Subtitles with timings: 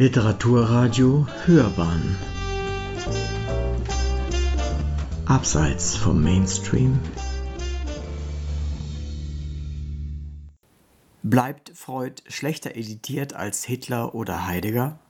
[0.00, 2.16] Literaturradio Hörbahn
[5.26, 7.00] Abseits vom Mainstream
[11.24, 15.00] Bleibt Freud schlechter editiert als Hitler oder Heidegger?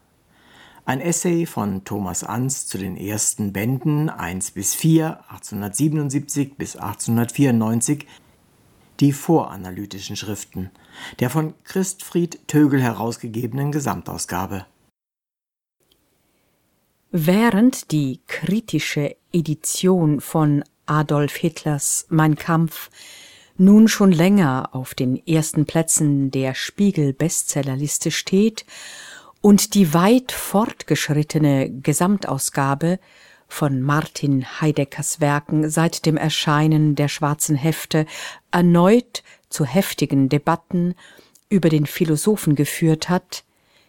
[0.87, 8.07] Ein Essay von Thomas Ans zu den ersten Bänden 1 bis 4, 1877 bis 1894,
[9.00, 10.70] die voranalytischen Schriften,
[11.20, 14.64] der von Christfried Tögel herausgegebenen Gesamtausgabe.
[17.11, 22.90] Während die kritische Edition von Adolf Hitlers Mein Kampf
[23.57, 28.66] nun schon länger auf den ersten Plätzen der Spiegel-Bestsellerliste steht
[29.40, 32.98] und die weit fortgeschrittene Gesamtausgabe
[33.48, 38.05] von Martin Heideckers Werken seit dem Erscheinen der schwarzen Hefte
[38.50, 40.94] erneut zu heftigen Debatten
[41.48, 43.44] über den Philosophen geführt hat,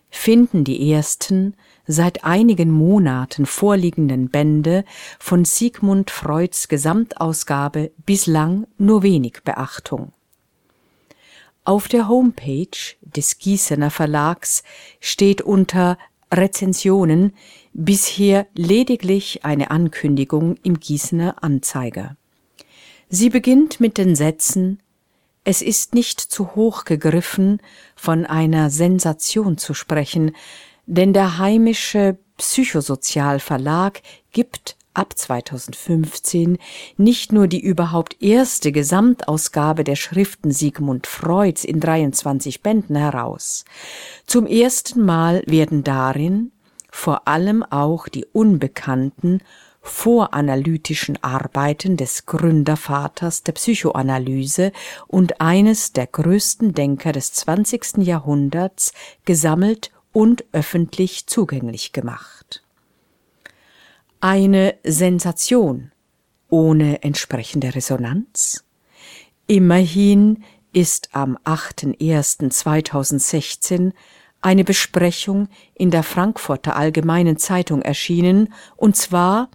[0.09, 1.57] finden die ersten
[1.91, 4.85] seit einigen Monaten vorliegenden Bände
[5.17, 10.13] von Sigmund Freuds Gesamtausgabe bislang nur wenig Beachtung.
[11.63, 14.61] Auf der Homepage des Gießener Verlags
[14.99, 15.97] steht unter
[16.31, 17.33] Rezensionen
[17.73, 22.15] bisher lediglich eine Ankündigung im Gießener Anzeiger.
[23.09, 24.79] Sie beginnt mit den Sätzen
[25.43, 27.59] Es ist nicht zu hoch gegriffen,
[27.95, 30.35] von einer Sensation zu sprechen,
[30.89, 34.01] denn der heimische Psychosozialverlag
[34.31, 36.57] gibt ab 2015
[36.97, 43.65] nicht nur die überhaupt erste Gesamtausgabe der Schriften Sigmund Freuds in 23 Bänden heraus.
[44.25, 46.51] Zum ersten Mal werden darin
[46.89, 49.41] vor allem auch die unbekannten
[49.81, 54.71] voranalytischen Arbeiten des Gründervaters der Psychoanalyse
[55.07, 57.97] und eines der größten Denker des 20.
[57.97, 58.91] Jahrhunderts
[59.23, 62.61] gesammelt und öffentlich zugänglich gemacht.
[64.19, 65.93] Eine Sensation
[66.49, 68.65] ohne entsprechende Resonanz?
[69.47, 70.43] Immerhin
[70.73, 73.93] ist am 8.1.2016
[74.41, 79.49] eine Besprechung in der Frankfurter Allgemeinen Zeitung erschienen, und zwar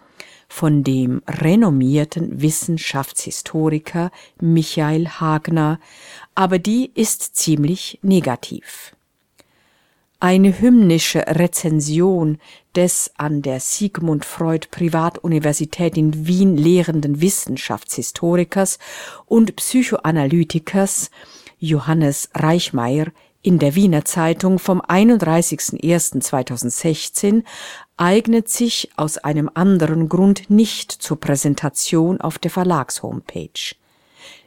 [0.48, 4.10] von dem renommierten Wissenschaftshistoriker
[4.40, 5.78] Michael Hagner,
[6.34, 8.94] aber die ist ziemlich negativ
[10.24, 12.38] eine hymnische Rezension
[12.74, 18.78] des an der Sigmund Freud Privatuniversität in Wien lehrenden Wissenschaftshistorikers
[19.26, 21.10] und Psychoanalytikers
[21.58, 23.08] Johannes Reichmeier
[23.42, 27.44] in der Wiener Zeitung vom 31.01.2016
[27.98, 33.74] eignet sich aus einem anderen Grund nicht zur Präsentation auf der Verlagshomepage.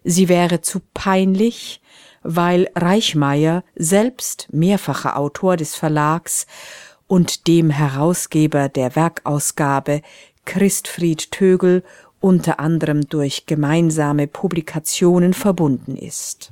[0.03, 1.81] Sie wäre zu peinlich,
[2.23, 6.47] weil Reichmeier, selbst mehrfacher Autor des Verlags
[7.07, 10.01] und dem Herausgeber der Werkausgabe
[10.45, 11.83] Christfried Tögel
[12.19, 16.51] unter anderem durch gemeinsame Publikationen verbunden ist.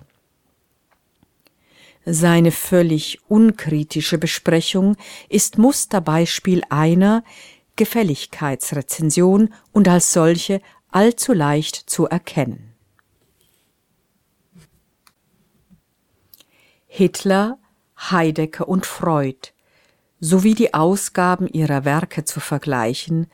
[2.06, 4.96] Seine völlig unkritische Besprechung
[5.28, 7.24] ist Musterbeispiel einer
[7.78, 10.62] Gefälligkeitsrezension und als solche
[10.92, 12.75] allzu leicht zu erkennen.
[16.98, 17.58] Hitler,
[18.00, 19.50] Heidegger und Freud
[20.22, 23.28] sowie die Ausgaben ihrer Werke zu vergleichen,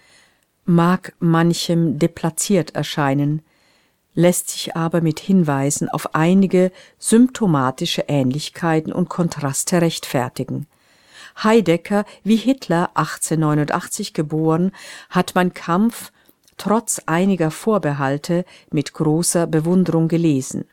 [0.66, 3.44] mag manchem deplatziert erscheinen,
[4.16, 10.66] lässt sich aber mit Hinweisen auf einige symptomatische Ähnlichkeiten und Kontraste rechtfertigen.
[11.44, 14.72] Heidegger, wie Hitler 1889 geboren,
[15.12, 16.12] hat mein Kampf
[16.58, 20.66] trotz einiger Vorbehalte mit großer Bewunderung gelesen.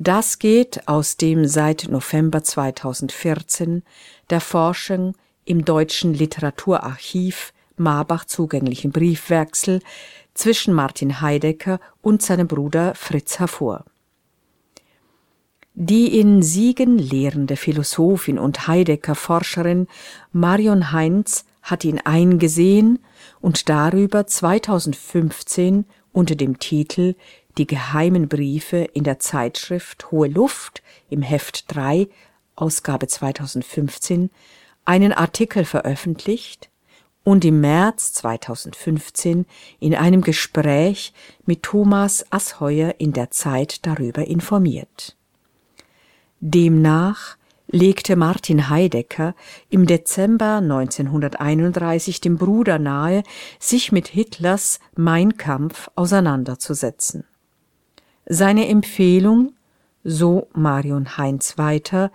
[0.00, 3.82] Das geht aus dem seit November 2014
[4.30, 9.80] der Forschung im Deutschen Literaturarchiv Marbach zugänglichen Briefwechsel
[10.34, 13.86] zwischen Martin Heidegger und seinem Bruder Fritz hervor.
[15.74, 19.88] Die in Siegen lehrende Philosophin und Heidegger-Forscherin
[20.30, 23.00] Marion Heinz hat ihn eingesehen
[23.40, 27.16] und darüber 2015 unter dem Titel
[27.58, 32.08] die geheimen Briefe in der Zeitschrift Hohe Luft im Heft 3,
[32.56, 34.30] Ausgabe 2015,
[34.84, 36.70] einen Artikel veröffentlicht
[37.24, 39.44] und im März 2015
[39.80, 41.12] in einem Gespräch
[41.44, 45.16] mit Thomas Asheuer in der Zeit darüber informiert.
[46.40, 49.34] Demnach legte Martin Heidegger
[49.68, 53.22] im Dezember 1931 dem Bruder nahe,
[53.58, 57.24] sich mit Hitlers Mein Kampf auseinanderzusetzen.
[58.30, 59.54] Seine Empfehlung,
[60.04, 62.12] so Marion Heinz weiter,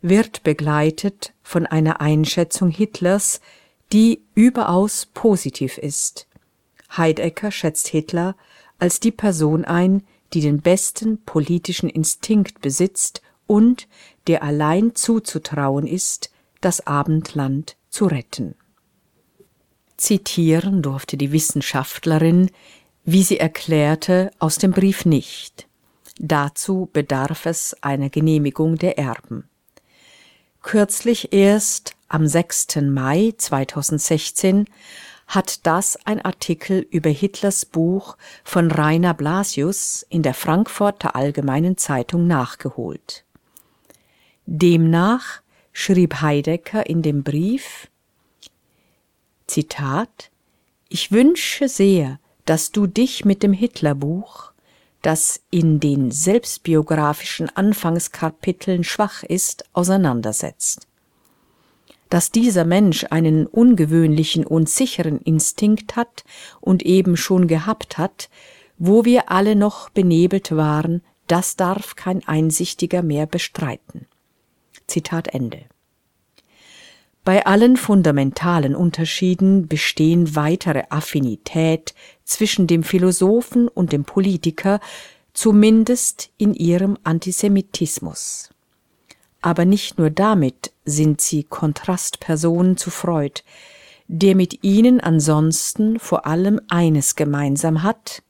[0.00, 3.40] wird begleitet von einer Einschätzung Hitlers,
[3.92, 6.26] die überaus positiv ist.
[6.96, 8.34] Heidegger schätzt Hitler
[8.80, 13.86] als die Person ein, die den besten politischen Instinkt besitzt und
[14.26, 18.56] der allein zuzutrauen ist, das Abendland zu retten.
[19.96, 22.50] Zitieren durfte die Wissenschaftlerin,
[23.04, 25.66] wie sie erklärte, aus dem Brief nicht.
[26.18, 29.48] Dazu bedarf es einer Genehmigung der Erben.
[30.62, 32.76] Kürzlich erst am 6.
[32.82, 34.66] Mai 2016
[35.26, 42.26] hat das ein Artikel über Hitlers Buch von Rainer Blasius in der Frankfurter Allgemeinen Zeitung
[42.26, 43.24] nachgeholt.
[44.46, 45.40] Demnach
[45.72, 47.88] schrieb Heidegger in dem Brief
[49.46, 50.30] Zitat
[50.88, 54.52] Ich wünsche sehr, dass du dich mit dem Hitlerbuch,
[55.02, 60.86] das in den selbstbiografischen Anfangskapiteln schwach ist, auseinandersetzt
[62.12, 66.24] dass dieser Mensch einen ungewöhnlichen und sicheren Instinkt hat
[66.60, 68.28] und eben schon gehabt hat,
[68.76, 74.06] wo wir alle noch benebelt waren, das darf kein Einsichtiger mehr bestreiten.
[74.86, 75.64] Zitat Ende.
[77.24, 84.80] Bei allen fundamentalen Unterschieden bestehen weitere Affinität zwischen dem Philosophen und dem Politiker,
[85.32, 88.50] zumindest in ihrem Antisemitismus.
[89.40, 93.42] Aber nicht nur damit sind sie Kontrastpersonen zu Freud,
[94.08, 98.22] der mit ihnen ansonsten vor allem eines gemeinsam hat,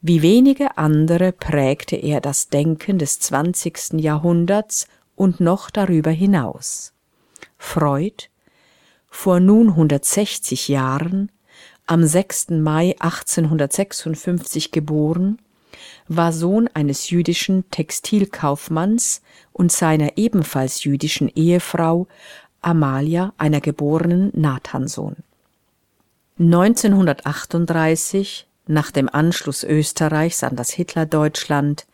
[0.00, 6.94] wie wenige andere prägte er das Denken des zwanzigsten Jahrhunderts und noch darüber hinaus.
[7.60, 8.24] Freud,
[9.10, 11.30] vor nun 160 Jahren,
[11.86, 12.50] am 6.
[12.50, 15.38] Mai 1856 geboren,
[16.08, 19.22] war Sohn eines jüdischen Textilkaufmanns
[19.52, 22.08] und seiner ebenfalls jüdischen Ehefrau
[22.62, 25.14] Amalia, einer geborenen Nathansohn.
[26.38, 31.86] 1938, nach dem Anschluss Österreichs an das Hitlerdeutschland,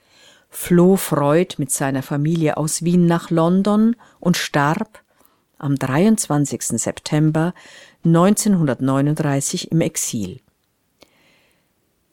[0.49, 5.03] floh Freud mit seiner Familie aus Wien nach London und starb
[5.58, 6.62] am 23.
[6.81, 7.55] September
[8.05, 10.41] 1939 im Exil.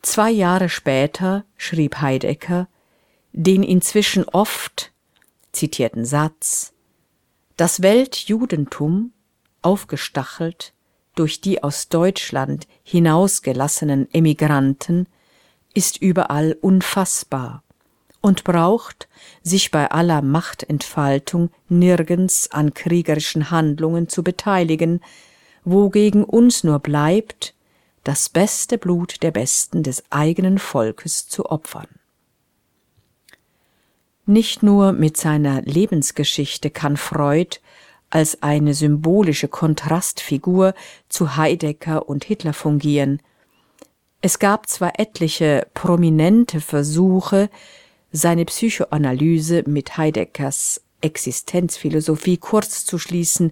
[0.01, 2.67] Zwei Jahre später schrieb Heidegger
[3.31, 4.91] den inzwischen oft
[5.51, 6.73] zitierten Satz
[7.57, 9.11] Das Weltjudentum,
[9.61, 10.73] aufgestachelt
[11.15, 15.07] durch die aus Deutschland hinausgelassenen Emigranten,
[15.73, 17.63] ist überall unfassbar
[18.23, 19.09] und braucht
[19.41, 25.01] sich bei aller Machtentfaltung nirgends an kriegerischen Handlungen zu beteiligen,
[25.65, 27.53] wogegen uns nur bleibt,
[28.05, 31.89] das beste Blut der Besten des eigenen Volkes zu opfern.
[34.25, 37.57] Nicht nur mit seiner Lebensgeschichte kann Freud
[38.09, 40.75] als eine symbolische Kontrastfigur
[41.09, 43.21] zu Heidegger und Hitler fungieren.
[44.21, 47.49] Es gab zwar etliche prominente Versuche,
[48.13, 53.51] seine Psychoanalyse mit Heideggers Existenzphilosophie kurz zu schließen,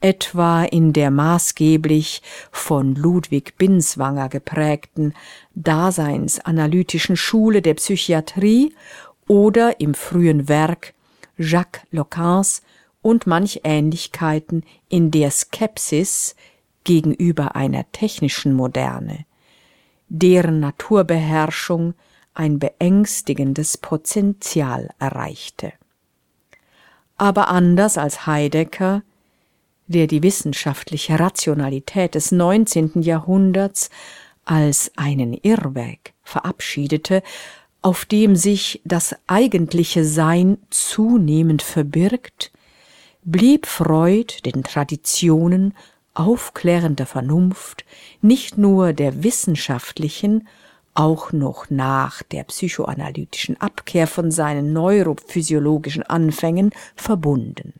[0.00, 5.14] etwa in der maßgeblich von Ludwig Binswanger geprägten
[5.54, 8.74] daseinsanalytischen Schule der Psychiatrie
[9.26, 10.92] oder im frühen Werk
[11.38, 12.62] Jacques Lacans
[13.00, 16.36] und manch Ähnlichkeiten in der Skepsis
[16.84, 19.24] gegenüber einer technischen Moderne,
[20.08, 21.94] deren Naturbeherrschung
[22.34, 25.72] ein beängstigendes Potential erreichte.
[27.16, 29.02] Aber anders als Heidegger
[29.92, 33.02] der die wissenschaftliche Rationalität des 19.
[33.02, 33.90] Jahrhunderts
[34.44, 37.22] als einen Irrweg verabschiedete,
[37.80, 42.52] auf dem sich das eigentliche Sein zunehmend verbirgt,
[43.24, 45.74] blieb Freud den Traditionen
[46.14, 47.84] aufklärender Vernunft
[48.20, 50.46] nicht nur der wissenschaftlichen,
[50.94, 57.74] auch noch nach der psychoanalytischen Abkehr von seinen neurophysiologischen Anfängen verbunden.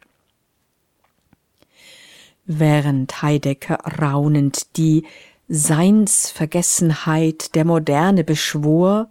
[2.44, 5.04] Während Heidegger raunend die
[5.48, 9.08] Seinsvergessenheit der Moderne beschwor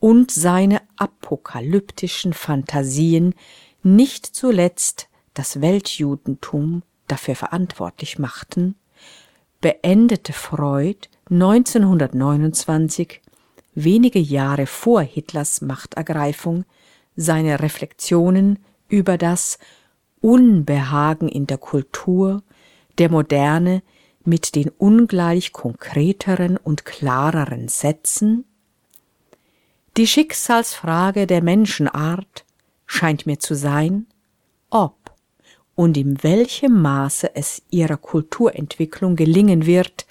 [0.00, 3.34] und seine apokalyptischen Phantasien
[3.82, 8.74] nicht zuletzt das Weltjudentum dafür verantwortlich machten,
[9.60, 13.20] beendete Freud 1929,
[13.76, 16.64] wenige Jahre vor Hitlers Machtergreifung,
[17.14, 19.58] seine Reflexionen über das
[20.20, 22.42] Unbehagen in der Kultur
[22.98, 23.82] der Moderne
[24.24, 28.44] mit den ungleich konkreteren und klareren Sätzen?
[29.96, 32.44] Die Schicksalsfrage der Menschenart
[32.86, 34.06] scheint mir zu sein,
[34.70, 34.96] ob
[35.74, 40.06] und in welchem Maße es ihrer Kulturentwicklung gelingen wird,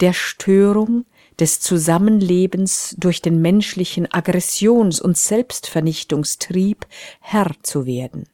[0.00, 1.04] der Störung
[1.40, 6.86] des Zusammenlebens durch den menschlichen Aggressions- und Selbstvernichtungstrieb
[7.20, 8.24] Herr zu werden.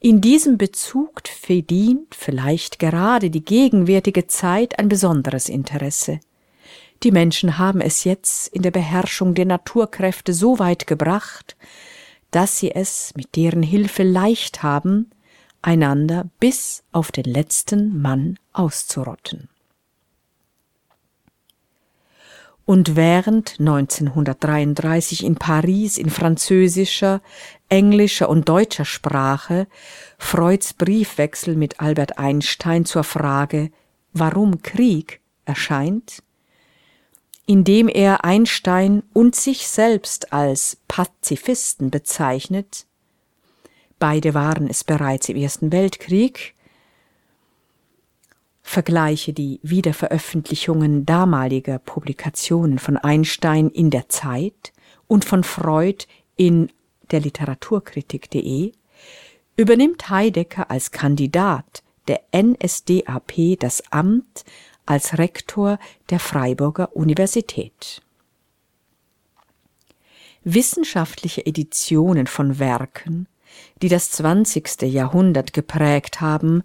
[0.00, 6.20] In diesem Bezug verdient vielleicht gerade die gegenwärtige Zeit ein besonderes Interesse.
[7.02, 11.56] Die Menschen haben es jetzt in der Beherrschung der Naturkräfte so weit gebracht,
[12.30, 15.10] dass sie es mit deren Hilfe leicht haben,
[15.62, 19.48] einander bis auf den letzten Mann auszurotten.
[22.66, 27.20] Und während 1933 in Paris in französischer,
[27.68, 29.66] englischer und deutscher Sprache
[30.16, 33.70] Freuds Briefwechsel mit Albert Einstein zur Frage
[34.14, 36.22] Warum Krieg erscheint,
[37.46, 42.86] indem er Einstein und sich selbst als Pazifisten bezeichnet,
[43.98, 46.53] beide waren es bereits im Ersten Weltkrieg,
[48.66, 54.72] vergleiche die Wiederveröffentlichungen damaliger Publikationen von Einstein in der Zeit
[55.06, 56.72] und von Freud in
[57.10, 58.72] der Literaturkritik.de,
[59.56, 64.44] übernimmt Heidegger als Kandidat der NSDAP das Amt
[64.86, 65.78] als Rektor
[66.08, 68.02] der Freiburger Universität.
[70.42, 73.28] Wissenschaftliche Editionen von Werken,
[73.82, 74.82] die das 20.
[74.82, 76.62] Jahrhundert geprägt haben,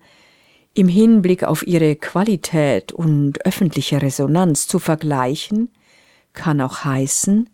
[0.73, 5.69] im Hinblick auf ihre Qualität und öffentliche Resonanz zu vergleichen,
[6.33, 7.49] kann auch heißen,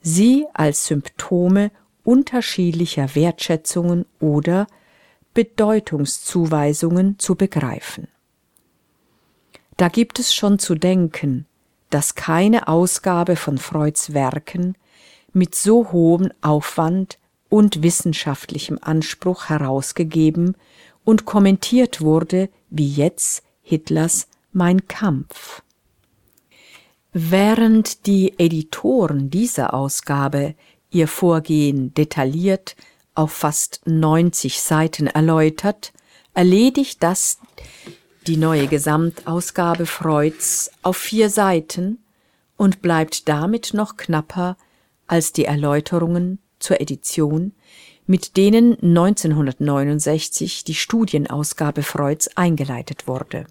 [0.00, 1.70] sie als Symptome
[2.04, 4.66] unterschiedlicher Wertschätzungen oder
[5.34, 8.08] Bedeutungszuweisungen zu begreifen.
[9.76, 11.46] Da gibt es schon zu denken,
[11.90, 14.76] dass keine Ausgabe von Freuds Werken
[15.32, 17.18] mit so hohem Aufwand
[17.50, 20.56] und wissenschaftlichem Anspruch herausgegeben
[21.06, 25.62] und kommentiert wurde wie jetzt Hitlers Mein Kampf.
[27.12, 30.54] Während die Editoren dieser Ausgabe
[30.90, 32.76] ihr Vorgehen detailliert
[33.14, 35.92] auf fast 90 Seiten erläutert,
[36.34, 37.38] erledigt das
[38.26, 41.98] die neue Gesamtausgabe Freuds auf vier Seiten
[42.56, 44.56] und bleibt damit noch knapper
[45.06, 47.52] als die Erläuterungen zur Edition,
[48.06, 53.46] mit denen 1969 die Studienausgabe Freuds eingeleitet wurde.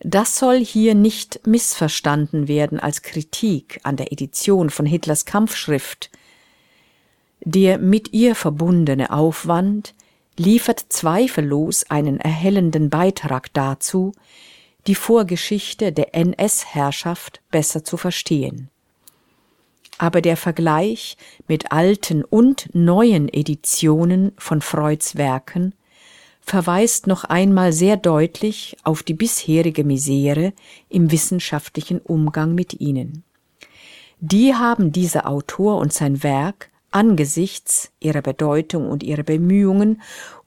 [0.00, 6.10] Das soll hier nicht missverstanden werden als Kritik an der Edition von Hitlers Kampfschrift.
[7.40, 9.94] Der mit ihr verbundene Aufwand
[10.36, 14.12] liefert zweifellos einen erhellenden Beitrag dazu,
[14.86, 18.70] die Vorgeschichte der NS-Herrschaft besser zu verstehen.
[19.98, 21.16] Aber der Vergleich
[21.48, 25.74] mit alten und neuen Editionen von Freuds Werken
[26.40, 30.52] verweist noch einmal sehr deutlich auf die bisherige Misere
[30.88, 33.24] im wissenschaftlichen Umgang mit ihnen.
[34.20, 40.00] Die haben dieser Autor und sein Werk angesichts ihrer Bedeutung und ihrer Bemühungen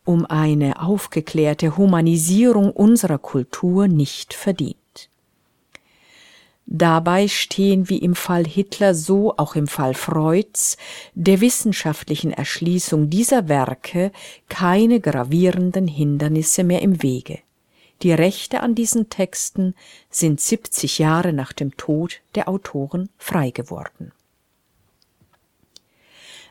[0.05, 4.78] um eine aufgeklärte Humanisierung unserer Kultur nicht verdient.
[6.71, 10.77] Dabei stehen wie im Fall Hitler so auch im Fall Freuds
[11.15, 14.11] der wissenschaftlichen Erschließung dieser Werke
[14.49, 17.39] keine gravierenden Hindernisse mehr im Wege.
[18.03, 19.73] Die Rechte an diesen Texten
[20.11, 24.11] sind 70 Jahre nach dem Tod der Autoren frei geworden.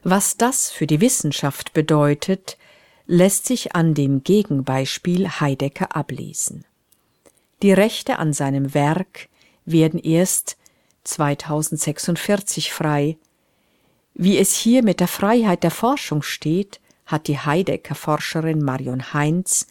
[0.02, 2.58] Was das für die Wissenschaft bedeutet,
[3.06, 6.64] lässt sich an dem Gegenbeispiel Heidegger ablesen.
[7.62, 9.28] Die Rechte an seinem Werk
[9.70, 10.56] werden erst
[11.04, 13.16] 2046 frei.
[14.14, 19.66] Wie es hier mit der Freiheit der Forschung steht, hat die Heidegger-Forscherin Marion Heinz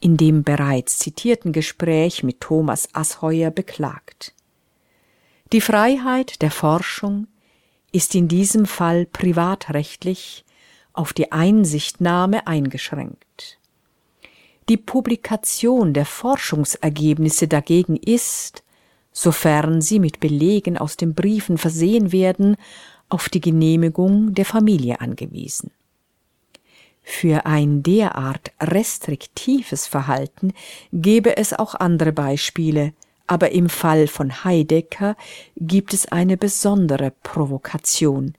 [0.00, 4.34] in dem bereits zitierten Gespräch mit Thomas Asheuer beklagt.
[5.52, 7.26] Die Freiheit der Forschung
[7.92, 10.44] ist in diesem Fall privatrechtlich
[10.92, 13.58] auf die Einsichtnahme eingeschränkt.
[14.68, 18.63] Die Publikation der Forschungsergebnisse dagegen ist,
[19.14, 22.56] sofern sie mit Belegen aus den Briefen versehen werden,
[23.08, 25.70] auf die Genehmigung der Familie angewiesen.
[27.02, 30.52] Für ein derart restriktives Verhalten
[30.92, 32.92] gäbe es auch andere Beispiele,
[33.26, 35.16] aber im Fall von Heidegger
[35.56, 38.34] gibt es eine besondere Provokation.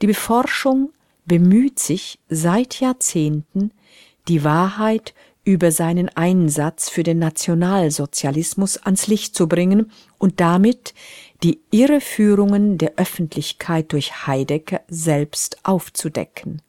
[0.00, 0.92] Die Beforschung
[1.26, 3.72] bemüht sich seit Jahrzehnten,
[4.28, 10.94] die Wahrheit über seinen Einsatz für den Nationalsozialismus ans Licht zu bringen und damit
[11.42, 16.62] die Irreführungen der Öffentlichkeit durch Heidegger selbst aufzudecken.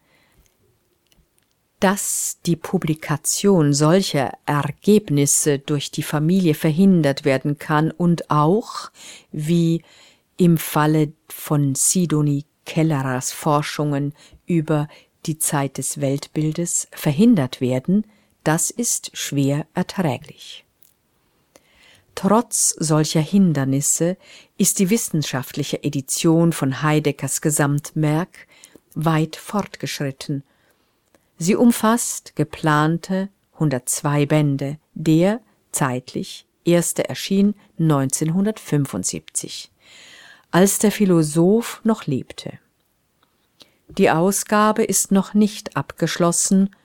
[1.81, 8.91] dass die Publikation solcher Ergebnisse durch die Familie verhindert werden kann und auch,
[9.31, 9.81] wie
[10.37, 14.13] im Falle von Sidonie Kellerers Forschungen
[14.45, 14.87] über
[15.25, 18.05] die Zeit des Weltbildes verhindert werden,
[18.43, 20.65] das ist schwer erträglich.
[22.15, 24.17] Trotz solcher Hindernisse
[24.57, 28.47] ist die wissenschaftliche Edition von Heideckers Gesamtwerk
[28.93, 30.43] weit fortgeschritten
[31.43, 39.71] Sie umfasst geplante 102 Bände, der zeitlich erste erschien 1975,
[40.51, 42.59] als der Philosoph noch lebte.
[43.87, 46.75] Die Ausgabe ist noch nicht abgeschlossen,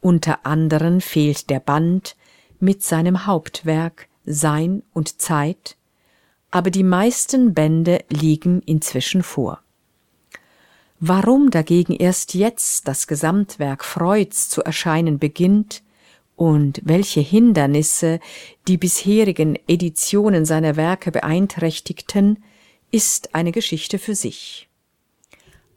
[0.00, 2.16] unter anderem fehlt der Band
[2.58, 5.76] mit seinem Hauptwerk Sein und Zeit,
[6.50, 9.60] aber die meisten Bände liegen inzwischen vor.
[10.98, 15.82] Warum dagegen erst jetzt das Gesamtwerk Freuds zu erscheinen beginnt
[16.36, 18.20] und welche Hindernisse
[18.68, 22.42] die bisherigen Editionen seiner Werke beeinträchtigten,
[22.90, 24.68] ist eine Geschichte für sich.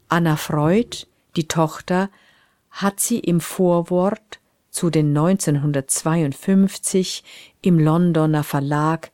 [0.08, 2.10] Anna Freud, die Tochter,
[2.74, 4.40] hat sie im Vorwort
[4.70, 7.24] zu den 1952
[7.62, 9.12] im Londoner Verlag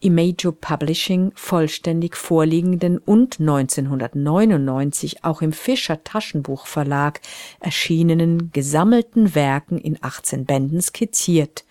[0.00, 7.20] Imago Publishing vollständig vorliegenden und 1999 auch im Fischer Taschenbuchverlag
[7.60, 11.64] erschienenen gesammelten Werken in 18 Bänden skizziert.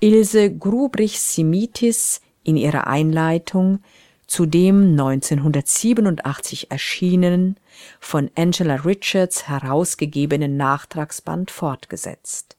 [0.00, 3.78] Ilse Grubrich-Simitis in ihrer Einleitung
[4.26, 7.56] zu dem 1987 erschienenen,
[8.00, 12.56] von Angela Richards herausgegebenen Nachtragsband fortgesetzt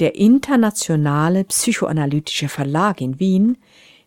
[0.00, 3.58] der Internationale Psychoanalytische Verlag in Wien,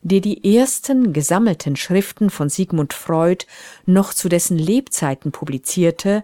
[0.01, 3.45] der die ersten gesammelten Schriften von Sigmund Freud
[3.85, 6.23] noch zu dessen Lebzeiten publizierte,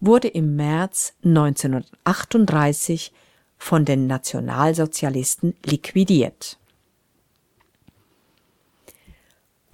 [0.00, 3.12] wurde im März 1938
[3.56, 6.58] von den Nationalsozialisten liquidiert.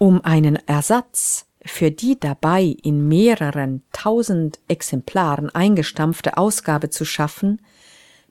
[0.02, 7.60] Um einen Ersatz für die dabei in mehreren tausend Exemplaren eingestampfte Ausgabe zu schaffen,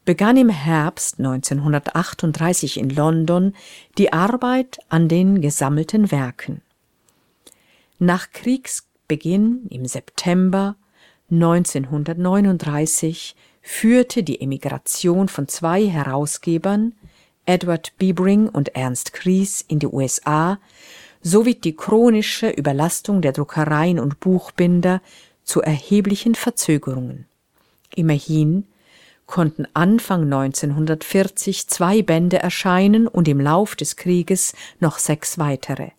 [0.03, 3.53] begann im Herbst 1938 in London
[3.99, 6.63] die Arbeit an den gesammelten Werken.
[7.99, 10.75] Nach Kriegsbeginn im September
[11.29, 16.95] 1939 führte die Emigration von zwei Herausgebern,
[17.45, 20.57] Edward Biebring und Ernst Kries, in die USA
[21.21, 25.01] sowie die chronische Überlastung der Druckereien und Buchbinder
[25.43, 27.25] zu erheblichen Verzögerungen.
[27.95, 28.65] Immerhin
[29.25, 35.89] konnten Anfang 1940 zwei Bände erscheinen und im Lauf des Krieges noch sechs weitere.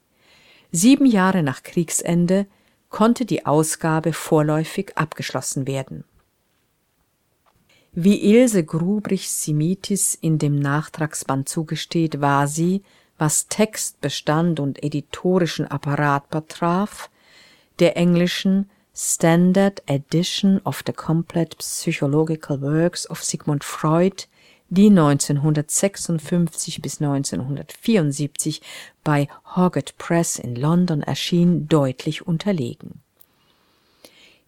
[0.72, 2.46] Sieben Jahre nach Kriegsende
[2.88, 6.04] konnte die Ausgabe vorläufig abgeschlossen werden.
[7.92, 12.82] Wie Ilse Grubrich-Simitis in dem Nachtragsband zugesteht, war sie,
[13.20, 17.10] was Textbestand und editorischen Apparat betraf,
[17.78, 24.24] der englischen Standard Edition of the Complete Psychological Works of Sigmund Freud,
[24.70, 28.62] die 1956 bis 1974
[29.04, 33.02] bei Hoggett Press in London erschien, deutlich unterlegen.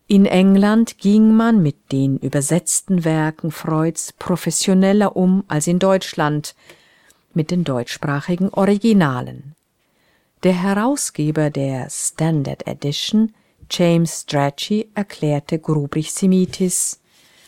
[0.06, 6.54] In England ging man mit den übersetzten Werken Freuds professioneller um als in Deutschland
[7.34, 9.54] mit den deutschsprachigen Originalen.
[10.42, 13.32] Der Herausgeber der Standard Edition
[13.70, 17.00] James Strachey erklärte Grubrich-Simitis,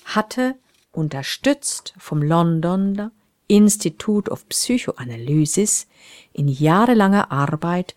[0.05, 0.55] hatte,
[0.93, 3.11] unterstützt vom Londoner
[3.47, 5.87] Institute of Psychoanalysis,
[6.33, 7.95] in jahrelanger Arbeit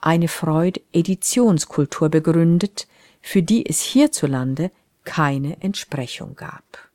[0.00, 2.88] eine Freud-Editionskultur begründet,
[3.20, 4.70] für die es hierzulande
[5.04, 6.87] keine Entsprechung gab.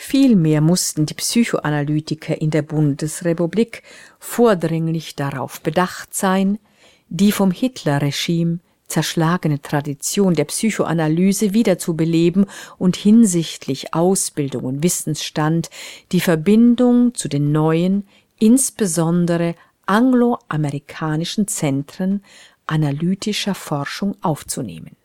[0.00, 3.82] Vielmehr mussten die Psychoanalytiker in der Bundesrepublik
[4.20, 6.60] vordringlich darauf bedacht sein,
[7.08, 12.46] die vom Hitlerregime zerschlagene Tradition der Psychoanalyse wiederzubeleben
[12.78, 15.68] und hinsichtlich Ausbildung und Wissensstand
[16.12, 18.06] die Verbindung zu den neuen,
[18.38, 19.56] insbesondere
[19.86, 22.22] angloamerikanischen Zentren
[22.68, 24.96] analytischer Forschung aufzunehmen.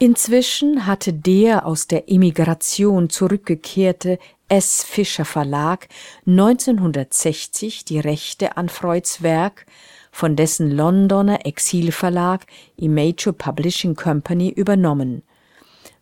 [0.00, 4.82] Inzwischen hatte der aus der Emigration zurückgekehrte S.
[4.82, 5.88] Fischer Verlag
[6.26, 9.66] 1960 die Rechte an Freuds Werk
[10.10, 12.44] von dessen Londoner Exilverlag
[12.76, 15.22] Imago Publishing Company übernommen,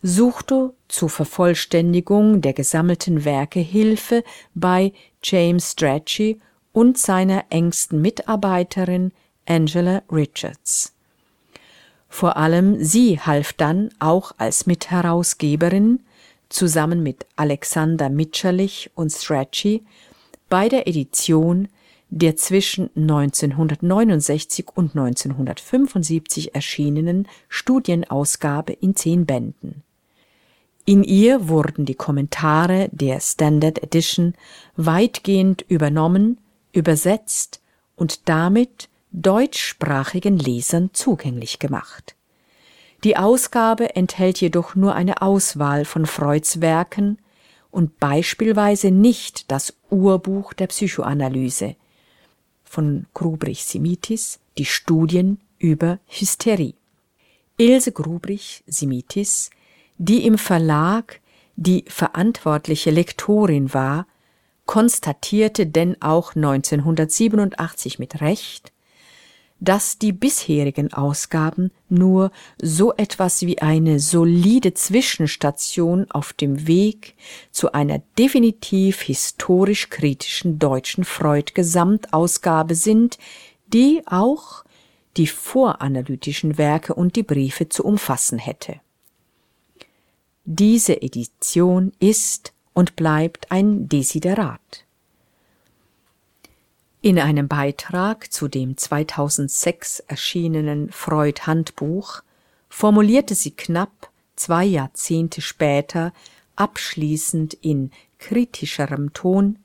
[0.03, 4.25] suchte zur Vervollständigung der gesammelten Werke Hilfe
[4.55, 6.41] bei James Strachey
[6.73, 9.13] und seiner engsten Mitarbeiterin
[9.47, 10.95] Angela Richards.
[12.13, 16.01] Vor allem sie half dann auch als Mitherausgeberin
[16.51, 19.83] zusammen mit Alexander Mitscherlich und Strachey
[20.51, 21.69] bei der Edition
[22.11, 29.83] der zwischen 1969 und 1975 erschienenen Studienausgabe in zehn Bänden.
[30.85, 34.35] In ihr wurden die Kommentare der Standard Edition
[34.77, 36.37] weitgehend übernommen,
[36.75, 37.63] übersetzt
[37.97, 42.17] und damit deutschsprachigen Lesern zugänglich gemacht.
[43.05, 47.19] Die Ausgabe enthält jedoch nur eine Auswahl von Freuds Werken
[47.71, 51.77] und beispielsweise nicht das Urbuch der Psychoanalyse
[52.65, 56.75] von Grubrich-Simitis, die Studien über Hysterie.
[57.59, 59.51] Ilse Grubrich-Simitis,
[59.99, 61.21] die im Verlag
[61.57, 64.07] die verantwortliche Lektorin war,
[64.65, 68.73] konstatierte denn auch 1987 mit Recht,
[69.63, 77.15] dass die bisherigen Ausgaben nur so etwas wie eine solide Zwischenstation auf dem Weg
[77.53, 83.19] zu einer definitiv historisch kritischen deutschen Freud-Gesamtausgabe sind,
[83.73, 84.65] die auch
[85.17, 88.81] die voranalytischen Werke und die Briefe zu umfassen hätte.
[90.45, 94.87] Diese Edition ist und bleibt ein Desiderat.
[97.05, 102.23] In einem Beitrag zu dem 2006 erschienenen Freud-Handbuch
[102.69, 106.13] formulierte sie knapp zwei Jahrzehnte später
[106.55, 109.59] abschließend in kritischerem Ton,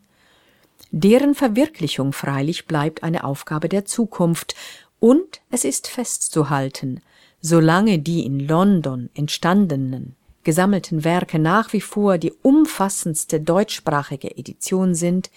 [0.89, 4.56] deren Verwirklichung freilich bleibt eine Aufgabe der Zukunft,
[5.00, 7.02] und es ist festzuhalten,
[7.39, 15.30] solange die in London entstandenen gesammelten Werke nach wie vor die umfassendste deutschsprachige Edition sind,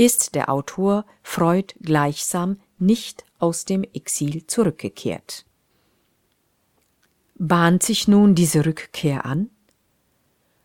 [0.00, 5.44] ist der Autor Freud gleichsam nicht aus dem Exil zurückgekehrt.
[7.34, 9.50] Bahnt sich nun diese Rückkehr an?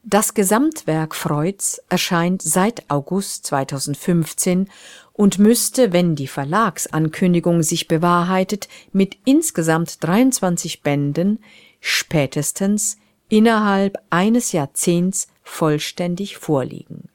[0.03, 4.69] Das Gesamtwerk Freuds erscheint seit August 2015
[5.11, 11.39] und müsste, wenn die Verlagsankündigung sich bewahrheitet, mit insgesamt 23 Bänden
[11.81, 17.09] spätestens innerhalb eines Jahrzehnts vollständig vorliegen.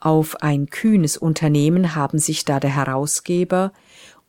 [0.00, 3.72] Auf ein kühnes Unternehmen haben sich da der Herausgeber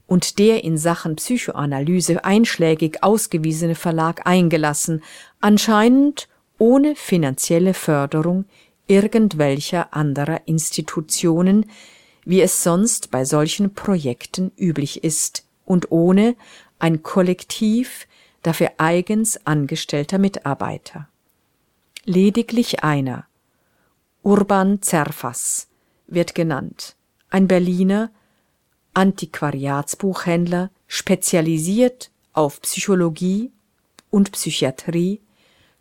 [0.06, 5.02] und der in Sachen Psychoanalyse einschlägig ausgewiesene Verlag eingelassen,
[5.40, 8.46] anscheinend ohne finanzielle Förderung
[8.88, 11.66] irgendwelcher anderer Institutionen,
[12.26, 16.36] wie es sonst bei solchen Projekten üblich ist, und ohne
[16.80, 18.08] ein Kollektiv
[18.44, 21.08] dafür eigens angestellter Mitarbeiter.
[22.04, 23.26] Lediglich einer,
[24.24, 25.68] Urban Zerfas
[26.08, 26.96] wird genannt,
[27.30, 28.12] ein Berliner
[28.94, 33.52] Antiquariatsbuchhändler, spezialisiert auf Psychologie
[34.10, 35.22] und Psychiatrie,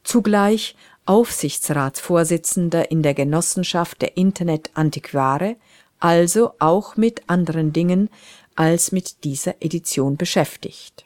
[0.04, 5.56] zugleich Aufsichtsratsvorsitzender in der Genossenschaft der Internet Antiquare,
[5.98, 8.08] also auch mit anderen Dingen
[8.54, 11.04] als mit dieser Edition beschäftigt.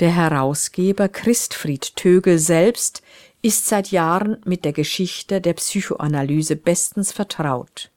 [0.00, 3.02] Der Herausgeber Christfried Tögel selbst
[3.46, 7.92] ist seit Jahren mit der Geschichte der Psychoanalyse bestens vertraut.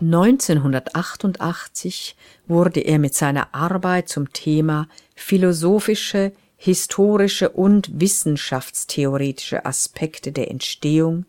[0.00, 2.14] 1988
[2.46, 11.26] wurde er mit seiner Arbeit zum Thema philosophische, historische und wissenschaftstheoretische Aspekte der Entstehung,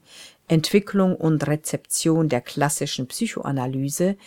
[0.48, 4.18] Entwicklung und Rezeption der klassischen Psychoanalyse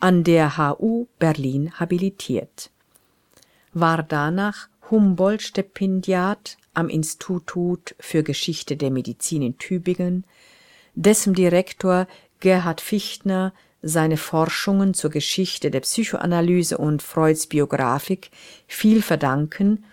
[0.00, 2.70] an der HU Berlin habilitiert,
[3.72, 10.24] war danach Humboldt-Stipendiat am Institut für Geschichte der Medizin in Tübingen,
[10.94, 12.06] dessen Direktor
[12.40, 13.52] Gerhard Fichtner
[13.82, 18.30] seine Forschungen zur Geschichte der Psychoanalyse und Freuds Biographik
[18.66, 19.84] viel verdanken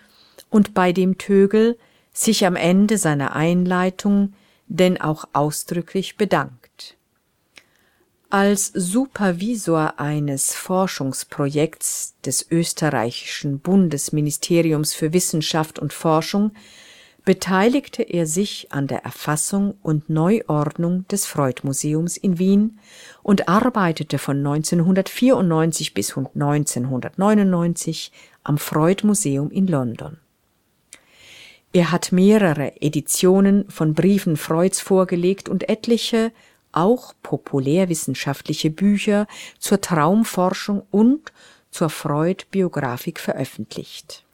[0.50, 1.78] und bei dem Tögel
[2.12, 4.34] sich am Ende seiner Einleitung
[4.66, 6.67] denn auch ausdrücklich bedankt.
[8.30, 16.52] Als Supervisor eines Forschungsprojekts des österreichischen Bundesministeriums für Wissenschaft und Forschung
[17.24, 22.78] beteiligte er sich an der Erfassung und Neuordnung des Freud-Museums in Wien
[23.22, 28.12] und arbeitete von 1994 bis 1999
[28.44, 30.18] am Freud-Museum in London.
[31.72, 36.30] Er hat mehrere Editionen von Briefen Freuds vorgelegt und etliche,
[36.72, 39.26] auch populärwissenschaftliche Bücher
[39.58, 41.32] zur Traumforschung und
[41.70, 44.24] zur Freud-Biografik veröffentlicht.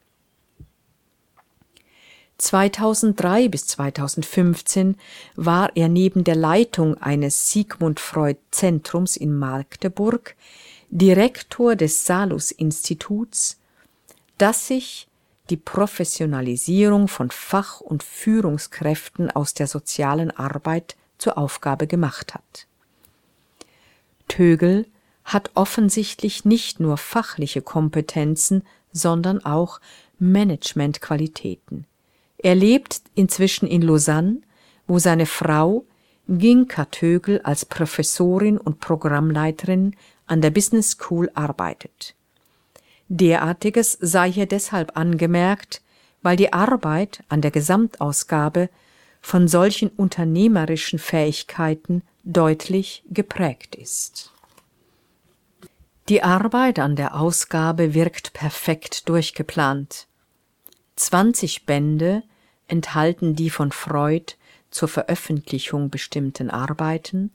[2.39, 4.97] 2003 bis 2015
[5.37, 10.35] war er neben der Leitung eines Sigmund Freud Zentrums in Magdeburg
[10.91, 13.59] Direktor des Salus Instituts,
[14.39, 15.09] das sich
[15.51, 22.67] die Professionalisierung von Fach- und Führungskräften aus der sozialen Arbeit zur Aufgabe gemacht hat.
[24.29, 24.87] Tögel
[25.25, 29.81] hat offensichtlich nicht nur fachliche Kompetenzen, sondern auch
[30.19, 31.87] Managementqualitäten.
[32.39, 34.43] Er lebt inzwischen in Lausanne,
[34.87, 35.85] wo seine Frau
[36.29, 39.97] Ginka Tögel als Professorin und Programmleiterin
[40.27, 42.15] an der Business School arbeitet.
[43.09, 45.83] Derartiges sei hier deshalb angemerkt,
[46.23, 48.71] weil die Arbeit an der Gesamtausgabe
[49.25, 54.33] von solchen unternehmerischen Fähigkeiten deutlich geprägt ist.
[56.11, 60.09] Die Arbeit an der Ausgabe wirkt perfekt durchgeplant.
[60.97, 62.23] 20 Bände
[62.69, 64.35] enthalten die von Freud
[64.71, 67.31] zur Veröffentlichung bestimmten Arbeiten,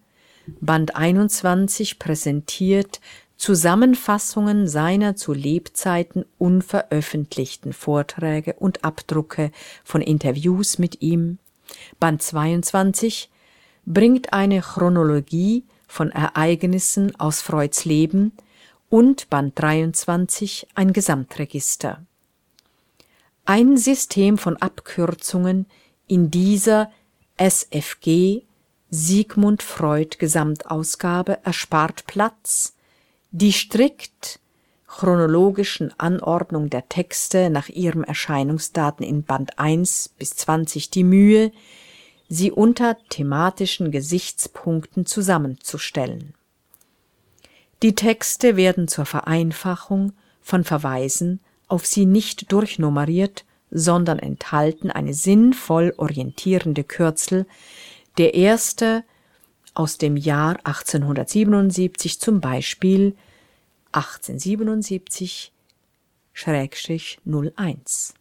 [0.62, 3.02] Band 21 präsentiert
[3.36, 9.52] Zusammenfassungen seiner zu Lebzeiten unveröffentlichten Vorträge und Abdrucke
[9.84, 11.40] von Interviews mit ihm,
[12.00, 13.30] Band 22
[13.86, 18.32] bringt eine Chronologie von Ereignissen aus Freuds Leben
[18.90, 22.06] und Band 23 ein Gesamtregister.
[23.46, 25.66] Ein System von Abkürzungen
[26.08, 26.92] in dieser
[27.38, 28.44] SFG
[28.92, 32.76] Sigmund Freud Gesamtausgabe erspart Platz,
[33.32, 34.40] die strikt
[34.90, 41.52] chronologischen Anordnung der Texte nach ihrem Erscheinungsdaten in Band 1 bis 20 die Mühe,
[42.28, 46.34] sie unter thematischen Gesichtspunkten zusammenzustellen.
[47.82, 55.94] Die Texte werden zur Vereinfachung von Verweisen auf sie nicht durchnummeriert, sondern enthalten eine sinnvoll
[55.98, 57.46] orientierende Kürzel,
[58.18, 59.04] der erste
[59.76, 63.16] aus dem Jahr 1877 zum Beispiel
[63.92, 65.52] 1877
[66.36, 68.14] 01.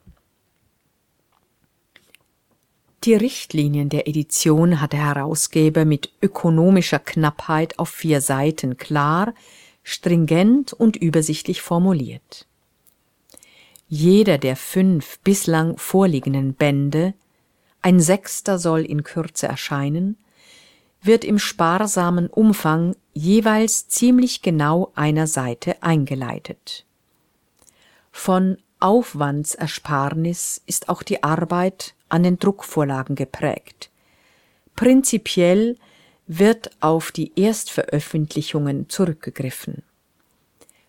[3.04, 9.34] Die Richtlinien der Edition hat der Herausgeber mit ökonomischer Knappheit auf vier Seiten klar,
[9.82, 12.46] stringent und übersichtlich formuliert.
[13.88, 17.14] Jeder der fünf bislang vorliegenden Bände,
[17.82, 20.16] ein sechster soll in Kürze erscheinen,
[21.00, 26.84] wird im sparsamen Umfang jeweils ziemlich genau einer Seite eingeleitet.
[28.12, 33.90] Von Aufwandsersparnis ist auch die Arbeit an den Druckvorlagen geprägt.
[34.76, 35.76] Prinzipiell
[36.28, 39.82] wird auf die Erstveröffentlichungen zurückgegriffen.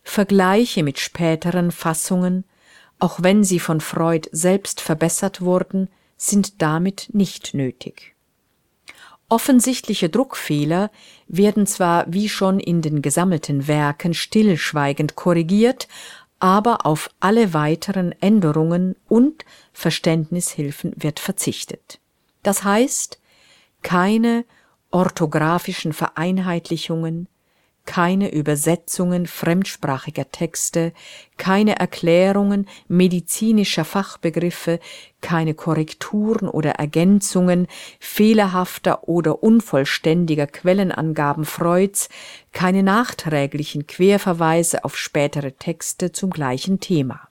[0.03, 2.43] Vergleiche mit späteren Fassungen,
[2.99, 8.13] auch wenn sie von Freud selbst verbessert wurden, sind damit nicht nötig.
[9.29, 10.89] Offensichtliche Druckfehler
[11.27, 15.87] werden zwar wie schon in den gesammelten Werken stillschweigend korrigiert,
[16.39, 21.99] aber auf alle weiteren Änderungen und Verständnishilfen wird verzichtet.
[22.41, 23.19] Das heißt,
[23.83, 24.45] keine
[24.89, 27.27] orthografischen Vereinheitlichungen,
[27.89, 30.93] keine Übersetzungen fremdsprachiger Texte,
[31.37, 34.79] keine Erklärungen medizinischer Fachbegriffe,
[35.21, 37.65] keine Korrekturen oder Ergänzungen
[37.99, 42.09] fehlerhafter oder unvollständiger Quellenangaben Freuds,
[42.51, 47.27] keine nachträglichen Querverweise auf spätere Texte zum gleichen Thema.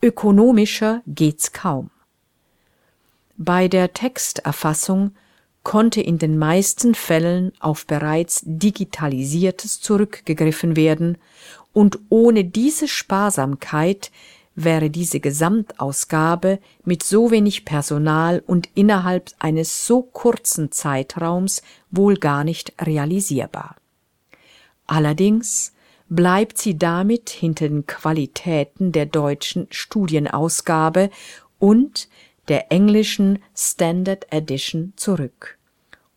[0.00, 1.90] Ökonomischer geht's kaum.
[3.36, 5.14] Bei der Texterfassung
[5.62, 11.18] konnte in den meisten Fällen auf bereits Digitalisiertes zurückgegriffen werden,
[11.72, 14.10] und ohne diese Sparsamkeit
[14.54, 22.44] wäre diese Gesamtausgabe mit so wenig Personal und innerhalb eines so kurzen Zeitraums wohl gar
[22.44, 23.76] nicht realisierbar.
[24.86, 25.72] Allerdings
[26.08, 31.08] bleibt sie damit hinter den Qualitäten der deutschen Studienausgabe
[31.58, 32.08] und
[32.48, 35.58] der englischen Standard Edition zurück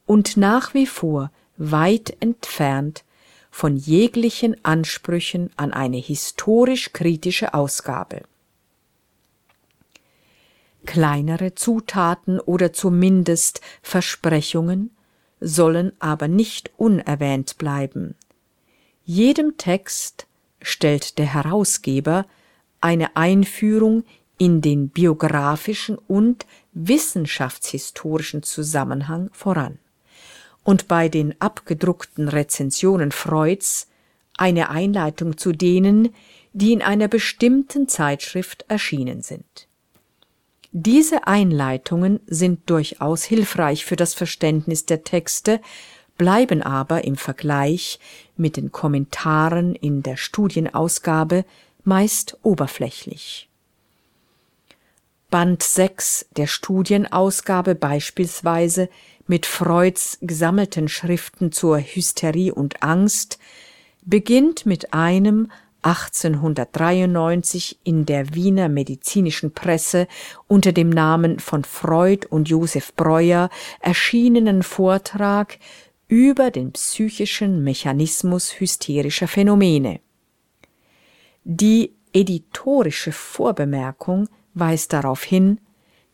[0.05, 3.03] und nach wie vor weit entfernt
[3.51, 8.23] von jeglichen Ansprüchen an eine historisch kritische Ausgabe.
[10.85, 14.91] Kleinere Zutaten oder zumindest Versprechungen
[15.39, 18.15] sollen aber nicht unerwähnt bleiben.
[19.03, 20.27] Jedem Text
[20.61, 22.25] stellt der Herausgeber
[22.81, 24.03] eine Einführung
[24.37, 29.79] in den biografischen und wissenschaftshistorischen Zusammenhang voran
[30.63, 33.87] und bei den abgedruckten Rezensionen Freuds
[34.37, 36.13] eine Einleitung zu denen,
[36.51, 39.67] die in einer bestimmten Zeitschrift erschienen sind.
[40.71, 45.61] Diese Einleitungen sind durchaus hilfreich für das Verständnis der Texte,
[46.17, 47.99] bleiben aber im Vergleich
[48.35, 51.45] mit den Kommentaren in der Studienausgabe
[51.83, 53.49] meist oberflächlich.
[55.35, 58.87] Band 6 der Studienausgabe beispielsweise
[59.27, 63.37] mit Freuds gesammelten Schriften zur Hysterie und Angst
[64.05, 70.07] beginnt mit einem 1893 in der Wiener medizinischen Presse
[70.47, 73.49] unter dem Namen von Freud und Josef Breuer
[73.81, 75.59] erschienenen Vortrag
[76.07, 79.99] über den psychischen Mechanismus hysterischer Phänomene.
[81.43, 85.59] Die editorische Vorbemerkung weist darauf hin,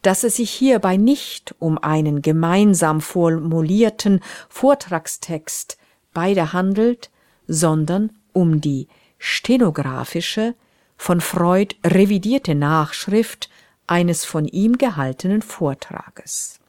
[0.02, 5.78] dass es sich hierbei nicht um einen gemeinsam formulierten Vortragstext
[6.14, 7.12] beider handelt,
[7.48, 10.56] sondern um die stenografische,
[10.98, 13.50] von Freud revidierte Nachschrift
[13.88, 16.60] eines von ihm gehaltenen Vortrages.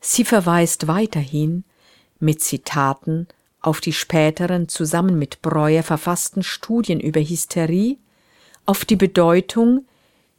[0.00, 1.64] Sie verweist weiterhin
[2.18, 3.28] mit Zitaten
[3.60, 7.98] auf die späteren zusammen mit Breuer verfassten Studien über Hysterie,
[8.66, 9.86] auf die Bedeutung,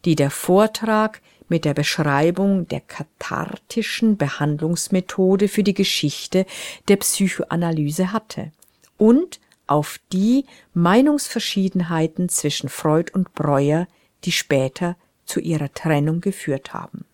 [0.05, 6.45] die der Vortrag mit der Beschreibung der kathartischen Behandlungsmethode für die Geschichte
[6.87, 8.51] der Psychoanalyse hatte
[8.97, 13.87] und auf die Meinungsverschiedenheiten zwischen Freud und Breuer,
[14.23, 17.05] die später zu ihrer Trennung geführt haben.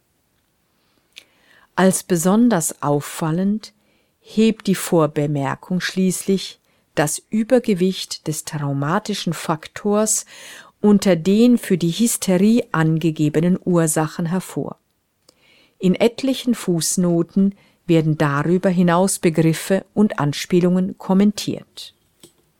[1.75, 3.73] Als besonders auffallend
[4.21, 6.59] hebt die Vorbemerkung schließlich
[6.95, 10.25] das Übergewicht des traumatischen Faktors
[10.83, 14.75] unter den für die Hysterie angegebenen Ursachen hervor.
[15.79, 17.55] In etlichen Fußnoten
[17.87, 21.95] werden darüber hinaus Begriffe und Anspielungen kommentiert.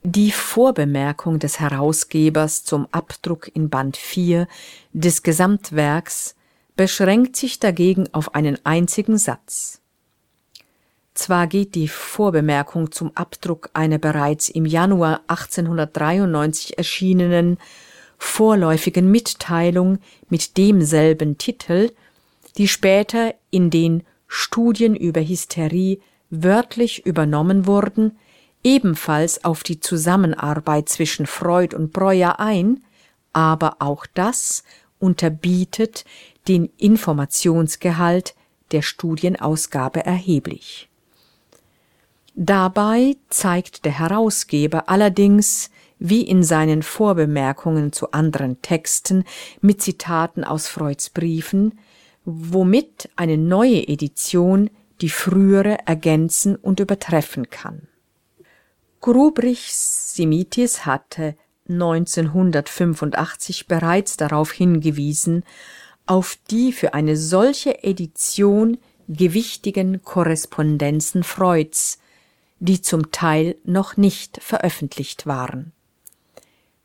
[0.02, 4.48] Die Vorbemerkung des Herausgebers zum Abdruck in Band 4
[4.94, 6.34] des Gesamtwerks
[6.76, 9.82] beschränkt sich dagegen auf einen einzigen Satz.
[11.12, 17.58] Zwar geht die Vorbemerkung zum Abdruck einer bereits im Januar 1893 erschienenen
[18.24, 21.92] vorläufigen Mitteilung mit demselben Titel,
[22.56, 28.18] die später in den Studien über Hysterie wörtlich übernommen wurden,
[28.64, 32.82] ebenfalls auf die Zusammenarbeit zwischen Freud und Breuer ein,
[33.32, 34.64] aber auch das
[34.98, 36.04] unterbietet
[36.48, 38.34] den Informationsgehalt
[38.72, 40.88] der Studienausgabe erheblich.
[42.34, 49.24] Dabei zeigt der Herausgeber allerdings, wie in seinen Vorbemerkungen zu anderen Texten
[49.60, 51.78] mit Zitaten aus Freuds Briefen,
[52.24, 57.88] womit eine neue Edition die frühere ergänzen und übertreffen kann.
[59.00, 61.36] Grubrich Simitis hatte
[61.68, 65.44] 1985 bereits darauf hingewiesen,
[66.06, 68.78] auf die für eine solche Edition
[69.08, 71.98] gewichtigen Korrespondenzen Freuds,
[72.60, 75.72] die zum Teil noch nicht veröffentlicht waren.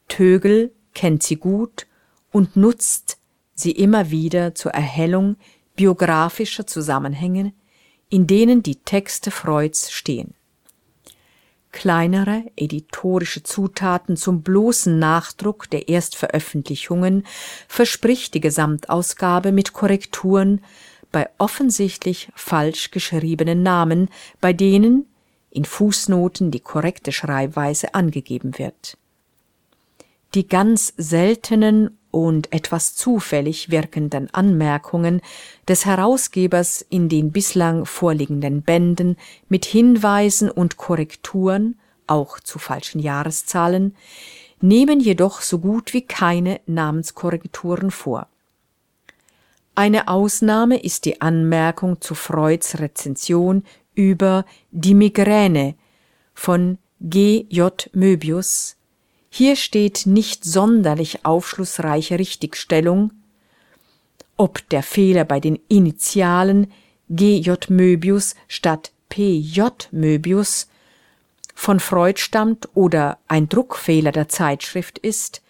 [0.10, 1.88] Tögel kennt sie gut
[2.32, 3.17] und nutzt
[3.56, 5.38] sie immer wieder zur Erhellung
[5.76, 7.54] biografischer Zusammenhänge,
[8.10, 10.34] in denen die Texte Freuds stehen.
[11.72, 17.26] Kleinere editorische Zutaten zum bloßen Nachdruck der Erstveröffentlichungen
[17.67, 20.62] verspricht die Gesamtausgabe mit Korrekturen
[21.12, 24.10] bei offensichtlich falsch geschriebenen Namen,
[24.41, 25.06] bei denen
[25.52, 28.98] in Fußnoten die korrekte Schreibweise angegeben wird.
[30.36, 35.22] Die ganz seltenen und etwas zufällig wirkenden Anmerkungen
[35.68, 43.96] des Herausgebers in den bislang vorliegenden Bänden mit Hinweisen und Korrekturen, auch zu falschen Jahreszahlen,
[44.62, 48.28] nehmen jedoch so gut wie keine Namenskorrekturen vor.
[49.76, 53.63] Eine Ausnahme ist die Anmerkung zu Freuds Rezension
[53.96, 55.76] über die Migräne
[56.34, 57.46] von G.
[57.50, 57.89] J.
[57.94, 58.76] Möbius,
[59.30, 63.12] hier steht nicht sonderlich aufschlussreiche Richtigstellung,
[64.38, 66.72] ob der Fehler bei den Initialen
[67.10, 67.70] G.J.
[67.70, 69.90] Möbius statt P.J.
[69.92, 70.67] Möbius
[71.54, 75.42] von Freud stammt oder ein Druckfehler der Zeitschrift ist,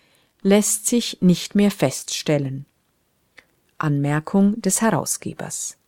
[0.42, 2.66] lässt sich nicht mehr feststellen.
[3.78, 5.79] Anmerkung des Herausgebers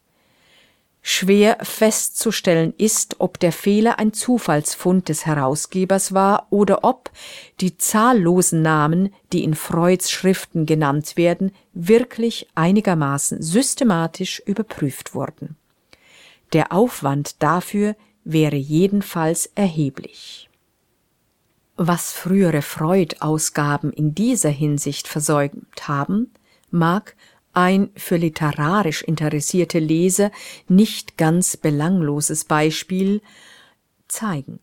[1.04, 7.10] Schwer festzustellen ist, ob der Fehler ein Zufallsfund des Herausgebers war oder ob
[7.60, 15.58] die zahllosen Namen, die in Freuds Schriften genannt werden, wirklich einigermaßen systematisch überprüft wurden.
[16.54, 20.50] Der Aufwand dafür wäre jedenfalls erheblich.
[21.78, 26.32] Was frühere Freud-Ausgaben in dieser Hinsicht versäumt haben,
[26.70, 27.16] mag
[27.54, 30.32] ein für literarisch interessierte Leser
[30.68, 33.22] nicht ganz belangloses Beispiel
[34.08, 34.60] zeigen.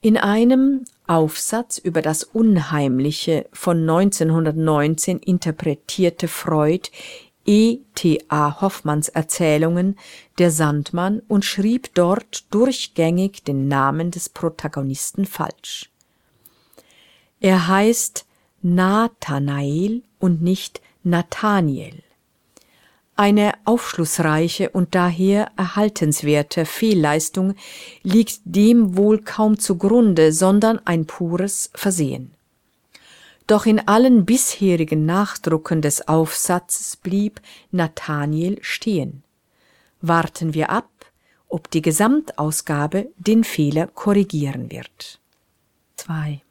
[0.00, 6.90] In einem Aufsatz über das Unheimliche von 1919 interpretierte Freud
[7.46, 7.78] E.
[7.94, 8.24] T.
[8.28, 8.60] A.
[8.60, 9.96] Hoffmanns Erzählungen
[10.38, 15.90] Der Sandmann und schrieb dort durchgängig den Namen des Protagonisten falsch.
[17.40, 18.26] Er heißt
[18.62, 22.02] Nathanael und nicht Nathaniel.
[23.14, 27.54] Eine aufschlussreiche und daher erhaltenswerte Fehlleistung
[28.02, 32.34] liegt dem wohl kaum zugrunde, sondern ein pures Versehen.
[33.46, 37.40] Doch in allen bisherigen Nachdrucken des Aufsatzes blieb
[37.70, 39.22] Nathaniel stehen.
[40.00, 40.90] Warten wir ab,
[41.48, 45.20] ob die Gesamtausgabe den Fehler korrigieren wird.
[45.98, 46.42] 2.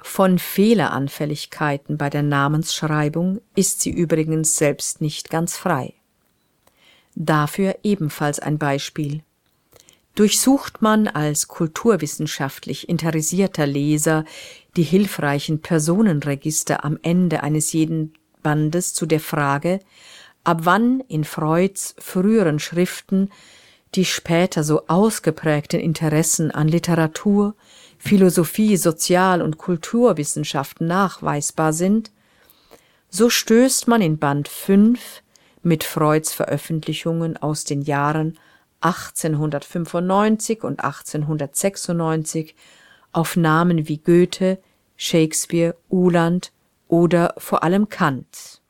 [0.00, 5.94] Von Fehleranfälligkeiten bei der Namensschreibung ist sie übrigens selbst nicht ganz frei.
[7.14, 9.22] Dafür ebenfalls ein Beispiel.
[10.14, 14.24] Durchsucht man als kulturwissenschaftlich interessierter Leser
[14.76, 19.80] die hilfreichen Personenregister am Ende eines jeden Bandes zu der Frage,
[20.44, 23.30] ab wann in Freuds früheren Schriften
[23.94, 27.54] die später so ausgeprägten Interessen an Literatur,
[27.98, 32.10] Philosophie, Sozial- und Kulturwissenschaften nachweisbar sind,
[33.10, 35.22] so stößt man in Band 5
[35.62, 38.38] mit Freuds Veröffentlichungen aus den Jahren
[38.80, 42.54] 1895 und 1896
[43.12, 44.58] auf Namen wie Goethe,
[44.96, 46.52] Shakespeare, Uhland
[46.86, 48.60] oder vor allem Kant.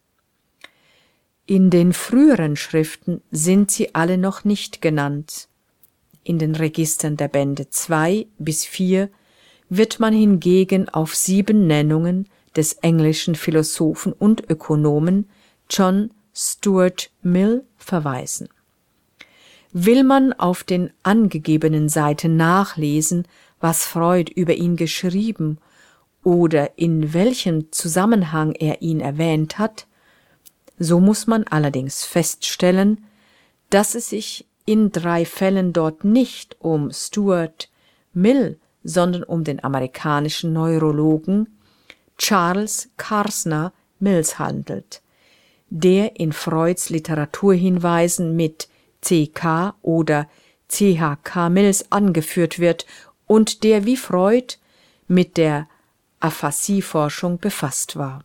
[1.46, 5.47] In den früheren Schriften sind sie alle noch nicht genannt.
[6.28, 9.08] In den Registern der Bände 2 bis 4
[9.70, 15.26] wird man hingegen auf sieben Nennungen des englischen Philosophen und Ökonomen
[15.70, 18.50] John Stuart Mill verweisen.
[19.72, 23.26] Will man auf den angegebenen Seiten nachlesen,
[23.58, 25.56] was Freud über ihn geschrieben
[26.24, 29.86] oder in welchem Zusammenhang er ihn erwähnt hat,
[30.78, 33.06] so muss man allerdings feststellen,
[33.70, 37.70] dass es sich in drei Fällen dort nicht um Stuart
[38.12, 41.58] Mill, sondern um den amerikanischen Neurologen
[42.18, 45.00] Charles Karsner Mills handelt,
[45.70, 48.68] der in Freuds Literaturhinweisen mit
[49.00, 50.28] CK oder
[50.68, 52.84] CHK Mills angeführt wird
[53.26, 54.56] und der wie Freud
[55.06, 55.66] mit der
[56.20, 58.22] Aphasieforschung befasst war.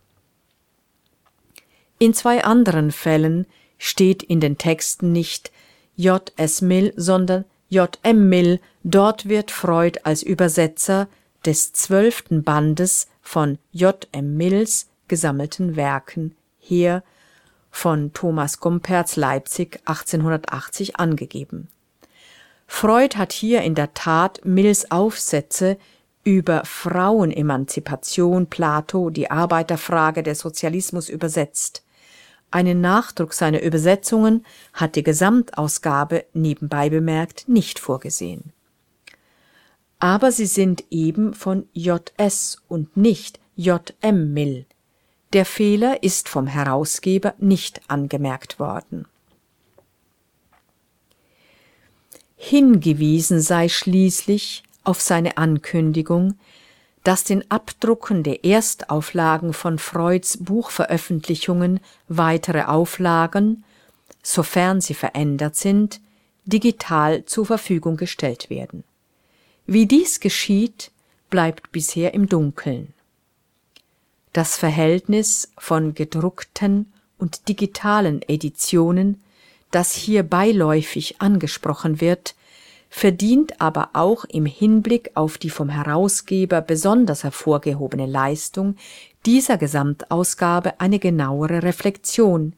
[1.99, 5.52] In zwei anderen Fällen steht in den Texten nicht
[5.95, 6.31] J.
[6.35, 6.61] S.
[6.61, 7.97] Mill, sondern J.
[8.03, 8.29] M.
[8.29, 8.59] Mill.
[8.83, 11.07] Dort wird Freud als Übersetzer
[11.45, 14.07] des zwölften Bandes von J.
[14.11, 14.37] M.
[14.37, 17.03] Mills gesammelten Werken hier
[17.69, 21.67] von Thomas Gumperz Leipzig 1880 angegeben.
[22.67, 25.77] Freud hat hier in der Tat Mills Aufsätze
[26.23, 31.83] über Frauenemanzipation Plato die Arbeiterfrage der Sozialismus übersetzt.
[32.53, 38.53] Einen Nachdruck seiner Übersetzungen hat die Gesamtausgabe nebenbei bemerkt nicht vorgesehen.
[39.97, 42.61] Aber sie sind eben von J.S.
[42.67, 44.35] und nicht J.M.
[44.35, 44.67] Mill.
[45.33, 49.07] Der Fehler ist vom Herausgeber nicht angemerkt worden.
[52.35, 56.37] Hingewiesen sei schließlich auf seine Ankündigung,
[57.03, 63.63] dass den Abdrucken der Erstauflagen von Freuds Buchveröffentlichungen weitere Auflagen,
[64.21, 65.99] sofern sie verändert sind,
[66.45, 68.83] digital zur Verfügung gestellt werden.
[69.65, 70.91] Wie dies geschieht,
[71.29, 72.93] bleibt bisher im Dunkeln.
[74.33, 79.21] Das Verhältnis von gedruckten und digitalen Editionen,
[79.71, 82.35] das hier beiläufig angesprochen wird,
[82.95, 88.75] verdient aber auch im Hinblick auf die vom Herausgeber besonders hervorgehobene Leistung
[89.25, 92.53] dieser Gesamtausgabe eine genauere Reflexion.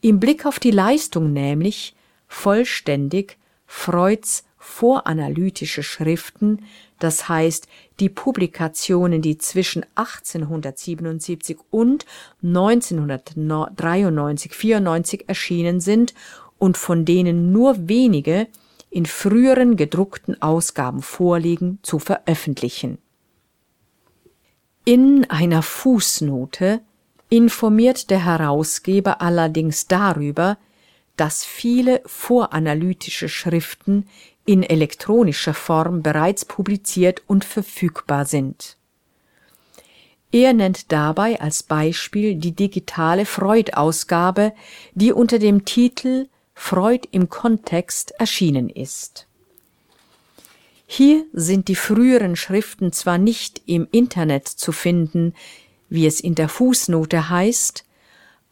[0.00, 1.96] Im Blick auf die Leistung nämlich
[2.28, 3.36] vollständig
[3.66, 6.62] Freuds voranalytische Schriften,
[7.00, 7.66] das heißt
[7.98, 12.06] die Publikationen, die zwischen 1877 und
[12.44, 16.14] 1993 94 erschienen sind
[16.58, 18.46] und von denen nur wenige
[18.90, 22.98] in früheren gedruckten Ausgaben vorliegen, zu veröffentlichen.
[24.84, 26.80] In einer Fußnote
[27.28, 30.56] informiert der Herausgeber allerdings darüber,
[31.16, 34.06] dass viele voranalytische Schriften
[34.46, 38.78] in elektronischer Form bereits publiziert und verfügbar sind.
[40.30, 44.52] Er nennt dabei als Beispiel die digitale Freud-Ausgabe,
[44.94, 46.28] die unter dem Titel
[46.60, 49.26] Freud im Kontext erschienen ist.
[50.86, 55.34] Hier sind die früheren Schriften zwar nicht im Internet zu finden,
[55.88, 57.84] wie es in der Fußnote heißt,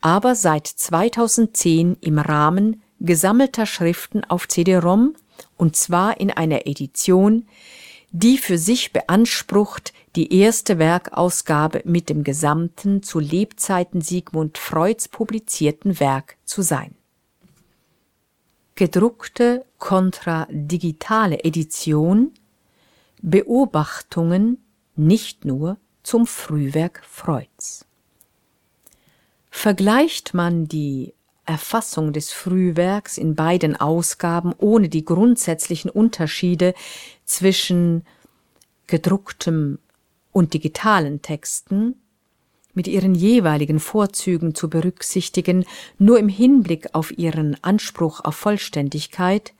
[0.00, 5.14] aber seit 2010 im Rahmen gesammelter Schriften auf CD-ROM
[5.58, 7.46] und zwar in einer Edition,
[8.12, 16.00] die für sich beansprucht, die erste Werkausgabe mit dem gesamten zu Lebzeiten Sigmund Freuds publizierten
[16.00, 16.95] Werk zu sein.
[18.76, 22.32] Gedruckte kontra digitale Edition
[23.22, 24.58] Beobachtungen
[24.96, 27.86] nicht nur zum Frühwerk Freuds.
[29.50, 31.14] Vergleicht man die
[31.46, 36.74] Erfassung des Frühwerks in beiden Ausgaben ohne die grundsätzlichen Unterschiede
[37.24, 38.04] zwischen
[38.86, 39.78] gedrucktem
[40.32, 41.94] und digitalen Texten
[42.76, 45.64] mit ihren jeweiligen Vorzügen zu berücksichtigen,
[45.98, 49.52] nur im Hinblick auf ihren Anspruch auf Vollständigkeit,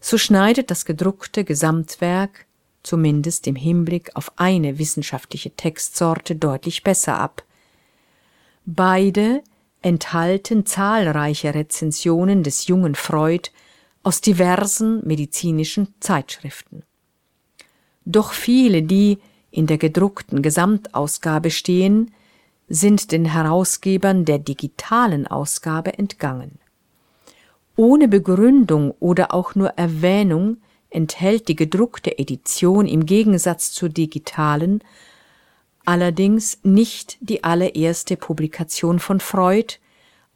[0.00, 2.46] so schneidet das gedruckte Gesamtwerk
[2.86, 7.42] zumindest im Hinblick auf eine wissenschaftliche Textsorte deutlich besser ab.
[8.64, 9.42] Beide
[9.82, 13.50] enthalten zahlreiche Rezensionen des jungen Freud
[14.02, 16.84] aus diversen medizinischen Zeitschriften.
[18.04, 19.18] Doch viele, die
[19.56, 22.12] in der gedruckten Gesamtausgabe stehen,
[22.68, 26.58] sind den Herausgebern der digitalen Ausgabe entgangen.
[27.76, 30.58] Ohne Begründung oder auch nur Erwähnung
[30.90, 34.82] enthält die gedruckte Edition im Gegensatz zur digitalen
[35.86, 39.76] allerdings nicht die allererste Publikation von Freud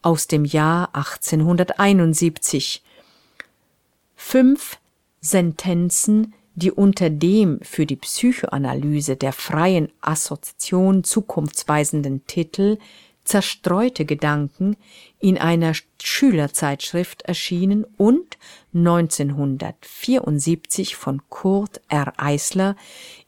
[0.01, 2.81] aus dem Jahr 1871.
[4.15, 4.79] Fünf
[5.19, 12.77] Sentenzen, die unter dem für die Psychoanalyse der freien Assoziation zukunftsweisenden Titel
[13.23, 14.77] Zerstreute Gedanken
[15.19, 18.39] in einer Schülerzeitschrift erschienen und
[18.73, 22.13] 1974 von Kurt R.
[22.17, 22.75] Eisler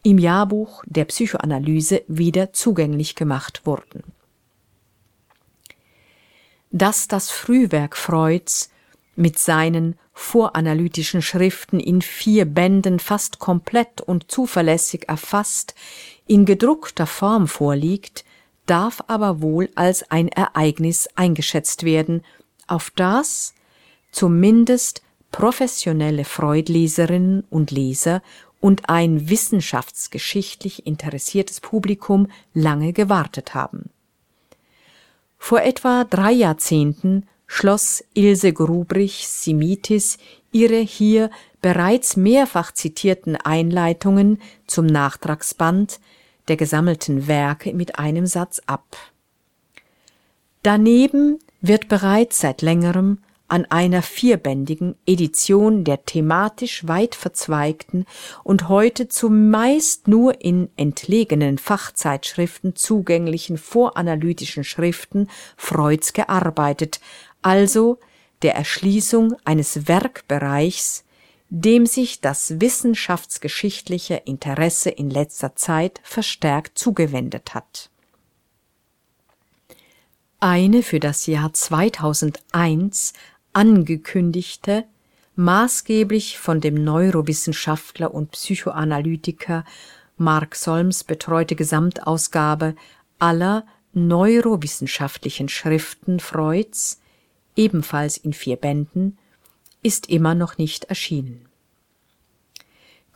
[0.02, 4.02] im Jahrbuch der Psychoanalyse wieder zugänglich gemacht wurden.
[6.72, 8.72] Dass das Frühwerk Freuds
[9.16, 15.76] mit seinen voranalytischen Schriften in vier Bänden fast komplett und zuverlässig erfasst
[16.28, 18.24] in gedruckter Form vorliegt,
[18.66, 22.24] darf aber wohl als ein Ereignis eingeschätzt werden,
[22.68, 23.54] auf das
[24.12, 25.02] zumindest
[25.32, 28.22] professionelle Freudleserinnen und Leser
[28.62, 33.90] und ein wissenschaftsgeschichtlich interessiertes Publikum lange gewartet haben.
[35.38, 40.18] Vor etwa drei Jahrzehnten schloss Ilse Grubrich-Simitis
[40.52, 41.30] ihre hier
[41.62, 46.00] bereits mehrfach zitierten Einleitungen zum Nachtragsband
[46.48, 48.98] der gesammelten Werke mit einem Satz ab.
[50.64, 58.06] Daneben wird bereits seit längerem an einer vierbändigen Edition der thematisch weit verzweigten
[58.44, 67.00] und heute zumeist nur in entlegenen Fachzeitschriften zugänglichen voranalytischen Schriften Freuds gearbeitet,
[67.44, 68.00] also
[68.42, 71.06] der Erschließung eines Werkbereichs,
[71.50, 77.92] dem sich das wissenschaftsgeschichtliche Interesse in letzter Zeit verstärkt zugewendet hat.
[80.40, 83.14] Eine für das Jahr 2001
[83.54, 84.86] angekündigte,
[85.36, 89.64] maßgeblich von dem Neurowissenschaftler und Psychoanalytiker
[90.18, 92.76] Mark Solms betreute Gesamtausgabe
[93.20, 97.00] aller neurowissenschaftlichen Schriften Freuds
[97.56, 99.18] ebenfalls in vier Bänden,
[99.82, 101.48] ist immer noch nicht erschienen.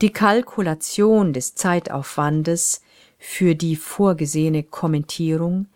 [0.02, 2.82] Die Kalkulation des Zeitaufwandes
[3.18, 5.68] für die vorgesehene Kommentierung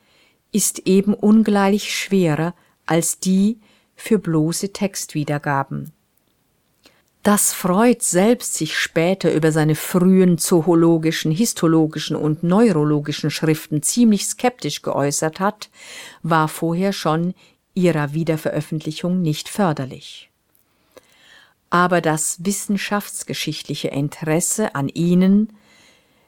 [0.52, 2.54] ist eben ungleich schwerer
[2.86, 3.60] als die
[3.96, 5.92] für bloße Textwiedergaben.
[7.24, 14.82] Dass Freud selbst sich später über seine frühen zoologischen, histologischen und neurologischen Schriften ziemlich skeptisch
[14.82, 15.70] geäußert hat,
[16.24, 17.36] war vorher schon
[17.74, 20.30] ihrer Wiederveröffentlichung nicht förderlich.
[21.70, 25.54] Aber das wissenschaftsgeschichtliche Interesse an ihnen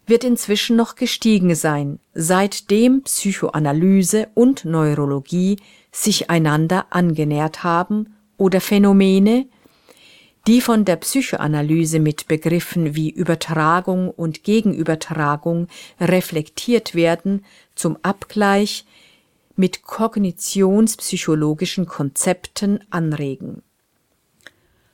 [0.06, 5.58] wird inzwischen noch gestiegen sein, seitdem Psychoanalyse und Neurologie
[5.92, 9.48] sich einander angenähert haben oder Phänomene,
[10.48, 15.68] die von der Psychoanalyse mit Begriffen wie Übertragung und Gegenübertragung
[16.02, 18.86] reflektiert werden, zum Abgleich
[19.56, 23.62] mit kognitionspsychologischen Konzepten anregen.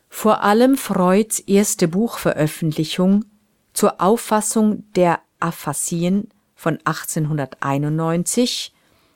[0.10, 3.26] Vor allem Freuds erste Buchveröffentlichung
[3.74, 8.74] zur Auffassung der Aphasien von 1891,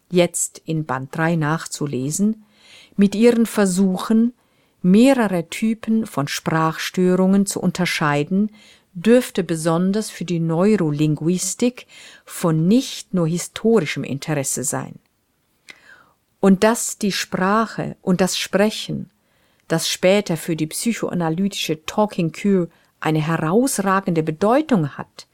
[0.10, 2.46] jetzt in Band 3 nachzulesen,
[2.96, 4.34] mit ihren Versuchen,
[4.82, 8.50] mehrere Typen von Sprachstörungen zu unterscheiden
[8.94, 11.88] dürfte besonders für die Neurolinguistik
[12.26, 15.00] von nicht nur historischem Interesse sein.
[16.44, 19.10] Und dass die Sprache und das Sprechen,
[19.70, 22.68] das später für die psychoanalytische Talking Cure
[23.00, 25.28] eine herausragende Bedeutung hat,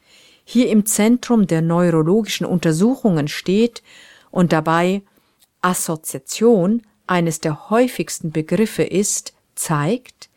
[0.46, 3.82] hier im Zentrum der neurologischen Untersuchungen steht
[4.30, 5.02] und dabei
[5.62, 10.30] Assoziation eines der häufigsten Begriffe ist, zeigt,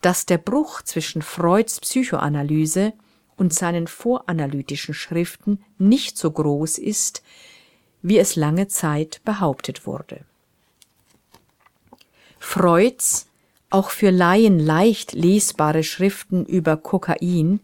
[0.00, 2.92] dass der Bruch zwischen Freuds Psychoanalyse
[3.36, 7.22] und seinen voranalytischen Schriften nicht so groß ist,
[8.02, 10.20] wie es lange Zeit behauptet wurde.
[12.38, 13.26] Freuds
[13.70, 17.60] auch für Laien leicht lesbare Schriften über Kokain,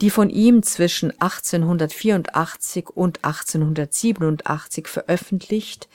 [0.00, 5.88] die von ihm zwischen 1884 und 1887 veröffentlicht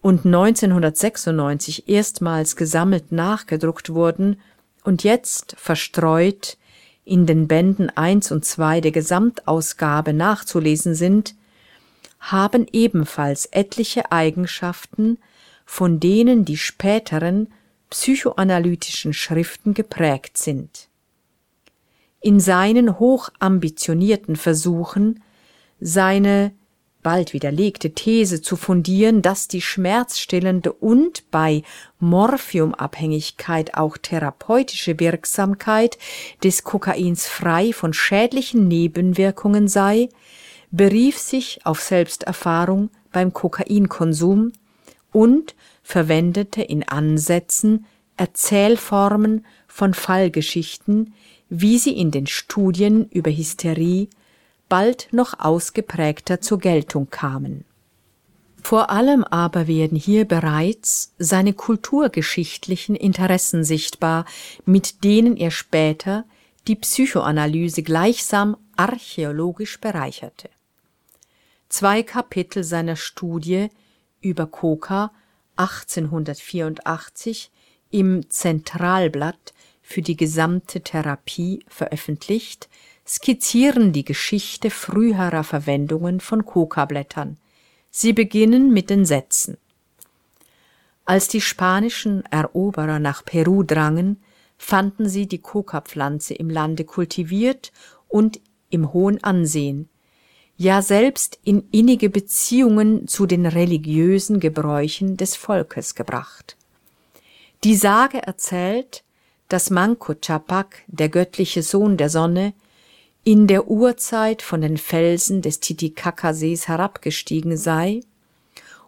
[0.00, 4.40] und 1996 erstmals gesammelt nachgedruckt wurden
[4.84, 6.58] und jetzt verstreut
[7.04, 11.34] in den Bänden 1 und 2 der Gesamtausgabe nachzulesen sind,
[12.22, 15.18] haben ebenfalls etliche Eigenschaften,
[15.66, 17.52] von denen die späteren
[17.90, 20.88] psychoanalytischen Schriften geprägt sind.
[22.20, 25.22] In seinen hochambitionierten Versuchen,
[25.80, 26.52] seine
[27.02, 31.62] bald widerlegte These zu fundieren, dass die schmerzstillende und bei
[31.98, 35.98] Morphiumabhängigkeit auch therapeutische Wirksamkeit
[36.44, 40.08] des Kokains frei von schädlichen Nebenwirkungen sei,
[40.72, 44.52] berief sich auf Selbsterfahrung beim Kokainkonsum
[45.12, 51.14] und verwendete in Ansätzen Erzählformen von Fallgeschichten,
[51.48, 54.08] wie sie in den Studien über Hysterie
[54.68, 57.64] bald noch ausgeprägter zur Geltung kamen.
[58.62, 64.24] Vor allem aber werden hier bereits seine kulturgeschichtlichen Interessen sichtbar,
[64.64, 66.24] mit denen er später
[66.68, 70.48] die Psychoanalyse gleichsam archäologisch bereicherte.
[71.72, 73.70] Zwei Kapitel seiner Studie
[74.20, 75.10] über Koka
[75.56, 77.50] 1884
[77.90, 82.68] im Zentralblatt für die gesamte Therapie veröffentlicht,
[83.08, 87.38] skizzieren die Geschichte früherer Verwendungen von Kokablättern.
[87.90, 89.56] Sie beginnen mit den Sätzen.
[91.06, 94.22] Als die spanischen Eroberer nach Peru drangen,
[94.58, 97.72] fanden sie die Kokapflanze im Lande kultiviert
[98.08, 99.88] und im hohen Ansehen,
[100.62, 106.56] ja selbst in innige Beziehungen zu den religiösen Gebräuchen des Volkes gebracht.
[107.64, 109.02] Die Sage erzählt,
[109.48, 112.54] dass Manco Capac, der göttliche Sohn der Sonne,
[113.24, 118.00] in der Urzeit von den Felsen des Titicacasees herabgestiegen sei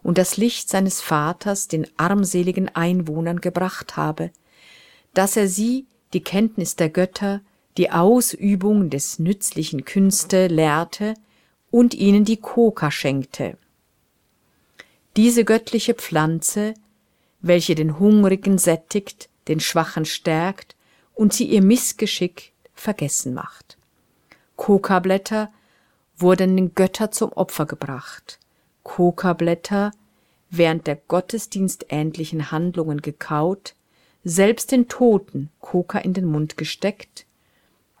[0.01, 4.31] und das Licht seines Vaters den armseligen Einwohnern gebracht habe,
[5.13, 7.41] dass er sie die Kenntnis der Götter,
[7.77, 11.15] die Ausübung des nützlichen Künste lehrte
[11.75, 13.57] und ihnen die Koka schenkte.
[15.17, 16.73] Diese göttliche Pflanze,
[17.41, 20.77] welche den Hungrigen sättigt, den Schwachen stärkt
[21.15, 23.77] und sie ihr Missgeschick vergessen macht.
[24.55, 25.51] Kokablätter
[26.15, 28.39] wurden den Götter zum Opfer gebracht.
[28.83, 29.91] Kokablätter
[30.49, 33.75] während der gottesdienstähnlichen Handlungen gekaut,
[34.23, 37.25] selbst den Toten Koka in den Mund gesteckt,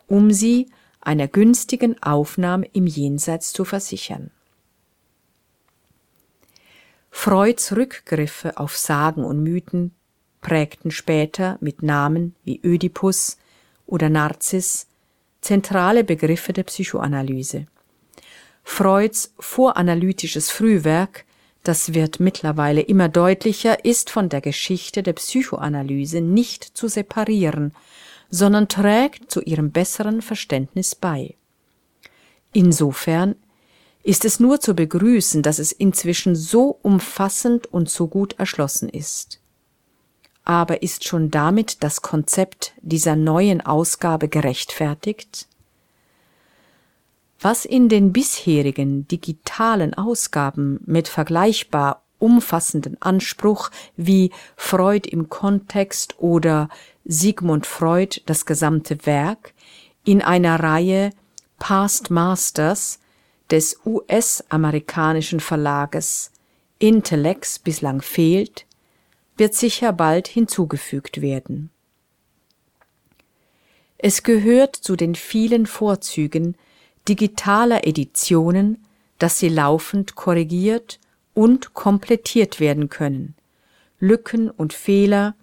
[0.07, 0.67] um sie
[1.05, 4.31] einer günstigen Aufnahme im Jenseits zu versichern.
[7.11, 9.95] Freuds Rückgriffe auf Sagen und Mythen
[10.41, 13.37] prägten später mit Namen wie Ödipus
[13.87, 14.87] oder Narziss
[15.41, 17.67] zentrale Begriffe der Psychoanalyse.
[18.63, 21.25] Freuds voranalytisches Frühwerk,
[21.63, 27.73] das wird mittlerweile immer deutlicher, ist von der Geschichte der Psychoanalyse nicht zu separieren,
[28.29, 31.35] sondern trägt zu ihrem besseren Verständnis bei.
[32.53, 33.35] Insofern
[34.03, 39.39] ist es nur zu begrüßen, dass es inzwischen so umfassend und so gut erschlossen ist
[40.45, 45.47] aber ist schon damit das Konzept dieser neuen Ausgabe gerechtfertigt?
[47.39, 56.69] Was in den bisherigen digitalen Ausgaben mit vergleichbar umfassenden Anspruch wie Freud im Kontext oder
[57.05, 59.53] Sigmund Freud das gesamte Werk
[60.03, 61.11] in einer Reihe
[61.59, 62.99] Past Masters
[63.49, 66.31] des US-amerikanischen Verlages
[66.79, 68.65] Intellects bislang fehlt,
[69.37, 71.69] wird sicher bald hinzugefügt werden.
[73.97, 76.57] Es gehört zu den vielen Vorzügen
[77.07, 78.85] digitaler Editionen,
[79.19, 80.99] dass sie laufend korrigiert
[81.33, 83.35] und komplettiert werden können.
[83.99, 85.35] Lücken und Fehler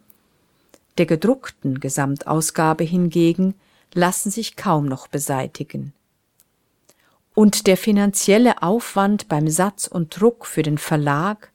[0.98, 3.54] der gedruckten Gesamtausgabe hingegen
[3.94, 5.92] lassen sich kaum noch beseitigen.
[7.34, 11.50] Und der finanzielle Aufwand beim Satz und Druck für den Verlag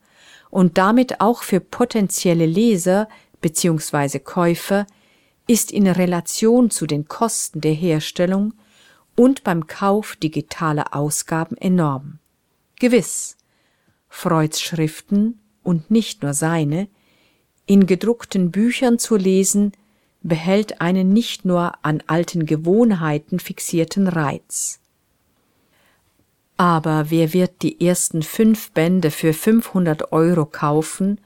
[0.50, 3.08] und damit auch für potenzielle Leser
[3.40, 4.18] bzw.
[4.18, 4.86] Käufer
[5.46, 8.54] ist in Relation zu den Kosten der Herstellung
[9.16, 12.18] und beim Kauf digitaler Ausgaben enorm.
[12.78, 13.36] Gewiss,
[14.08, 16.88] Freuds Schriften und nicht nur seine
[17.68, 19.70] in gedruckten Büchern zu lesen,
[20.22, 24.80] behält einen nicht nur an alten Gewohnheiten fixierten Reiz.
[26.56, 31.20] Aber wer wird die ersten fünf Bände für 500 Euro kaufen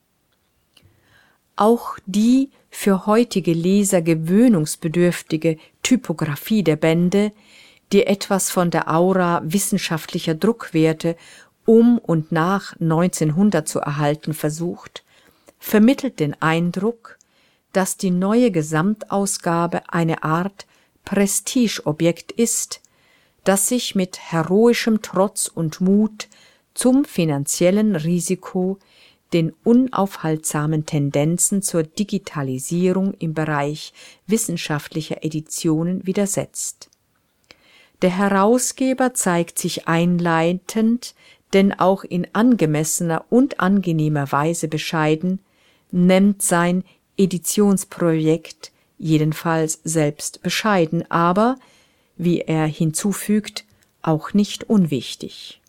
[1.56, 7.32] Auch die für heutige Leser gewöhnungsbedürftige Typografie der Bände,
[7.92, 11.16] die etwas von der Aura wissenschaftlicher Druckwerte
[11.64, 15.04] um und nach 1900 zu erhalten versucht,
[15.58, 17.18] vermittelt den Eindruck,
[17.72, 20.66] dass die neue Gesamtausgabe eine Art
[21.04, 22.80] Prestigeobjekt ist,
[23.44, 26.28] das sich mit heroischem Trotz und Mut
[26.74, 28.78] zum finanziellen Risiko
[29.32, 33.92] den unaufhaltsamen Tendenzen zur Digitalisierung im Bereich
[34.26, 36.88] wissenschaftlicher Editionen widersetzt.
[38.00, 41.14] Der Herausgeber zeigt sich einleitend,
[41.52, 45.40] denn auch in angemessener und angenehmer Weise bescheiden,
[45.90, 46.84] nennt sein
[47.16, 51.56] Editionsprojekt jedenfalls selbst bescheiden, aber
[52.18, 53.64] wie er hinzufügt,
[54.02, 55.60] auch nicht unwichtig.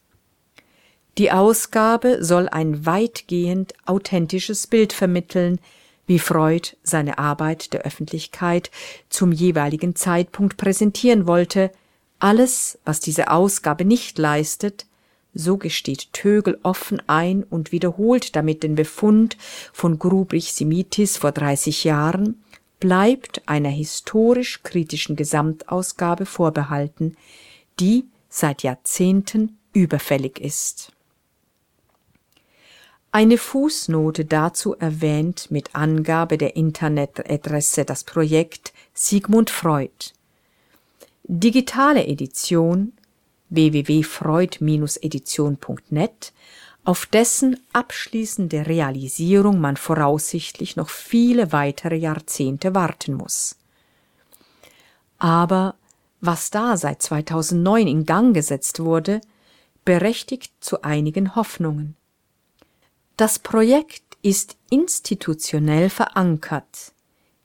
[1.18, 5.60] Die Ausgabe soll ein weitgehend authentisches Bild vermitteln,
[6.08, 8.72] wie Freud seine Arbeit der Öffentlichkeit
[9.10, 11.72] zum jeweiligen Zeitpunkt präsentieren wollte.
[12.18, 14.86] Alles, was diese Ausgabe nicht leistet,
[15.34, 19.38] so gesteht Tögel offen ein und wiederholt damit den Befund
[19.72, 22.41] von Grubrich-Simitis vor 30 Jahren,
[22.80, 27.16] bleibt einer historisch-kritischen Gesamtausgabe vorbehalten,
[27.80, 30.92] die seit Jahrzehnten überfällig ist.
[33.12, 40.14] Eine Fußnote dazu erwähnt mit Angabe der Internetadresse das Projekt Sigmund Freud.
[41.24, 42.94] Digitale Edition
[43.50, 46.34] www.freud-edition.net
[46.84, 53.58] auf dessen abschließende Realisierung man voraussichtlich noch viele weitere Jahrzehnte warten muss.
[55.18, 55.76] Aber
[56.22, 59.22] was da seit 2009 in Gang gesetzt wurde,
[59.86, 61.96] berechtigt zu einigen Hoffnungen.
[63.18, 66.94] Das Projekt ist institutionell verankert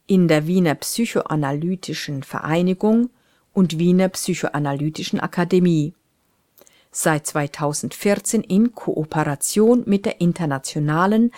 [0.06, 3.10] in der Wiener Psychoanalytischen Vereinigung
[3.52, 5.94] und Wiener Psychoanalytischen Akademie
[6.94, 11.32] seit 2014 in Kooperation mit der Internationalen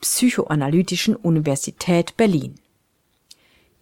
[0.00, 2.54] Psychoanalytischen Universität Berlin.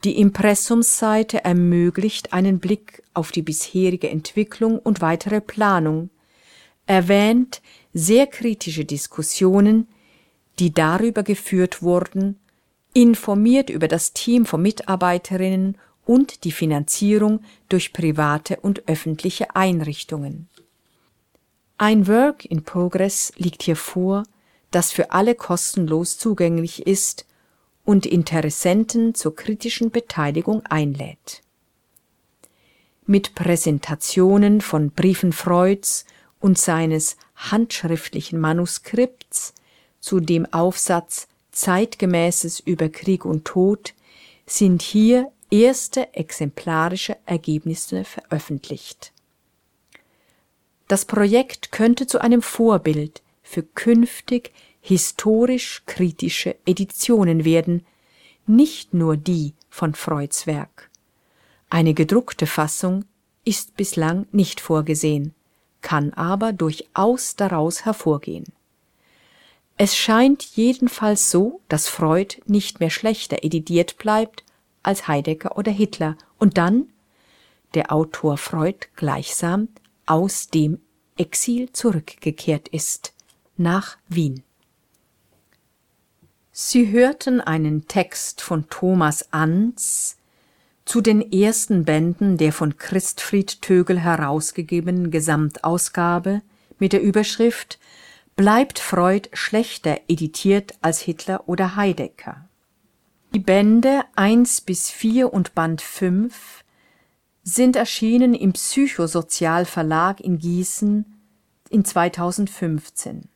[0.04, 6.10] Die Impressumsseite ermöglicht einen Blick auf die bisherige Entwicklung und weitere Planung,
[6.86, 7.60] erwähnt
[7.92, 9.86] sehr kritische Diskussionen,
[10.58, 12.38] die darüber geführt wurden,
[12.94, 15.76] informiert über das Team von Mitarbeiterinnen
[16.06, 20.47] und die Finanzierung durch private und öffentliche Einrichtungen.
[21.80, 24.24] Ein Work in Progress liegt hier vor,
[24.72, 27.24] das für alle kostenlos zugänglich ist
[27.84, 31.42] und Interessenten zur kritischen Beteiligung einlädt.
[33.06, 36.04] Mit Präsentationen von Briefen Freuds
[36.40, 39.54] und seines handschriftlichen Manuskripts
[40.00, 43.94] zu dem Aufsatz Zeitgemäßes über Krieg und Tod
[44.46, 49.12] sind hier erste exemplarische Ergebnisse veröffentlicht.
[50.88, 57.84] Das Projekt könnte zu einem Vorbild für künftig historisch kritische Editionen werden,
[58.46, 60.90] nicht nur die von Freuds Werk.
[61.68, 63.04] Eine gedruckte Fassung
[63.44, 65.34] ist bislang nicht vorgesehen,
[65.82, 68.46] kann aber durchaus daraus hervorgehen.
[69.76, 74.42] Es scheint jedenfalls so, dass Freud nicht mehr schlechter editiert bleibt
[74.82, 76.88] als Heidegger oder Hitler und dann
[77.74, 79.68] der Autor Freud gleichsam
[80.08, 80.80] aus dem
[81.16, 83.12] Exil zurückgekehrt ist
[83.56, 84.42] nach Wien.
[86.52, 90.16] Sie hörten einen Text von Thomas Anz
[90.84, 96.42] zu den ersten Bänden der von Christfried Tögel herausgegebenen Gesamtausgabe
[96.78, 97.78] mit der Überschrift
[98.36, 102.48] bleibt Freud schlechter editiert als Hitler oder Heidegger.
[103.34, 106.64] Die Bände 1 bis 4 und Band 5
[107.48, 111.06] sind erschienen im Psychosozial Verlag in Gießen
[111.70, 113.28] in 2015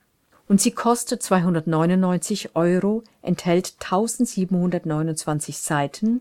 [0.49, 6.21] und sie kostet 299 Euro, enthält 1729 Seiten.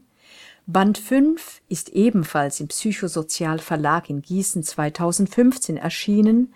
[0.66, 6.54] Band 5 ist ebenfalls im Psychosozial Verlag in Gießen 2015 erschienen,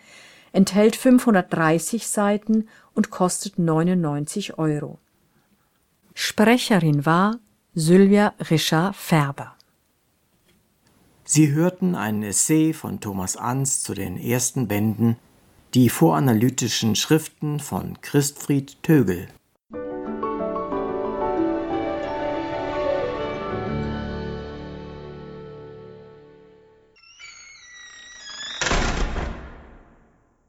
[0.53, 4.99] enthält 530 Seiten und kostet 99 Euro.
[6.13, 7.39] Sprecherin war
[7.73, 9.54] Sylvia Richard Färber.
[11.27, 15.17] Sie hörten ein Essay von Thomas Ans zu den ersten Bänden
[15.73, 19.27] Die voranalytischen Schriften von Christfried Tögel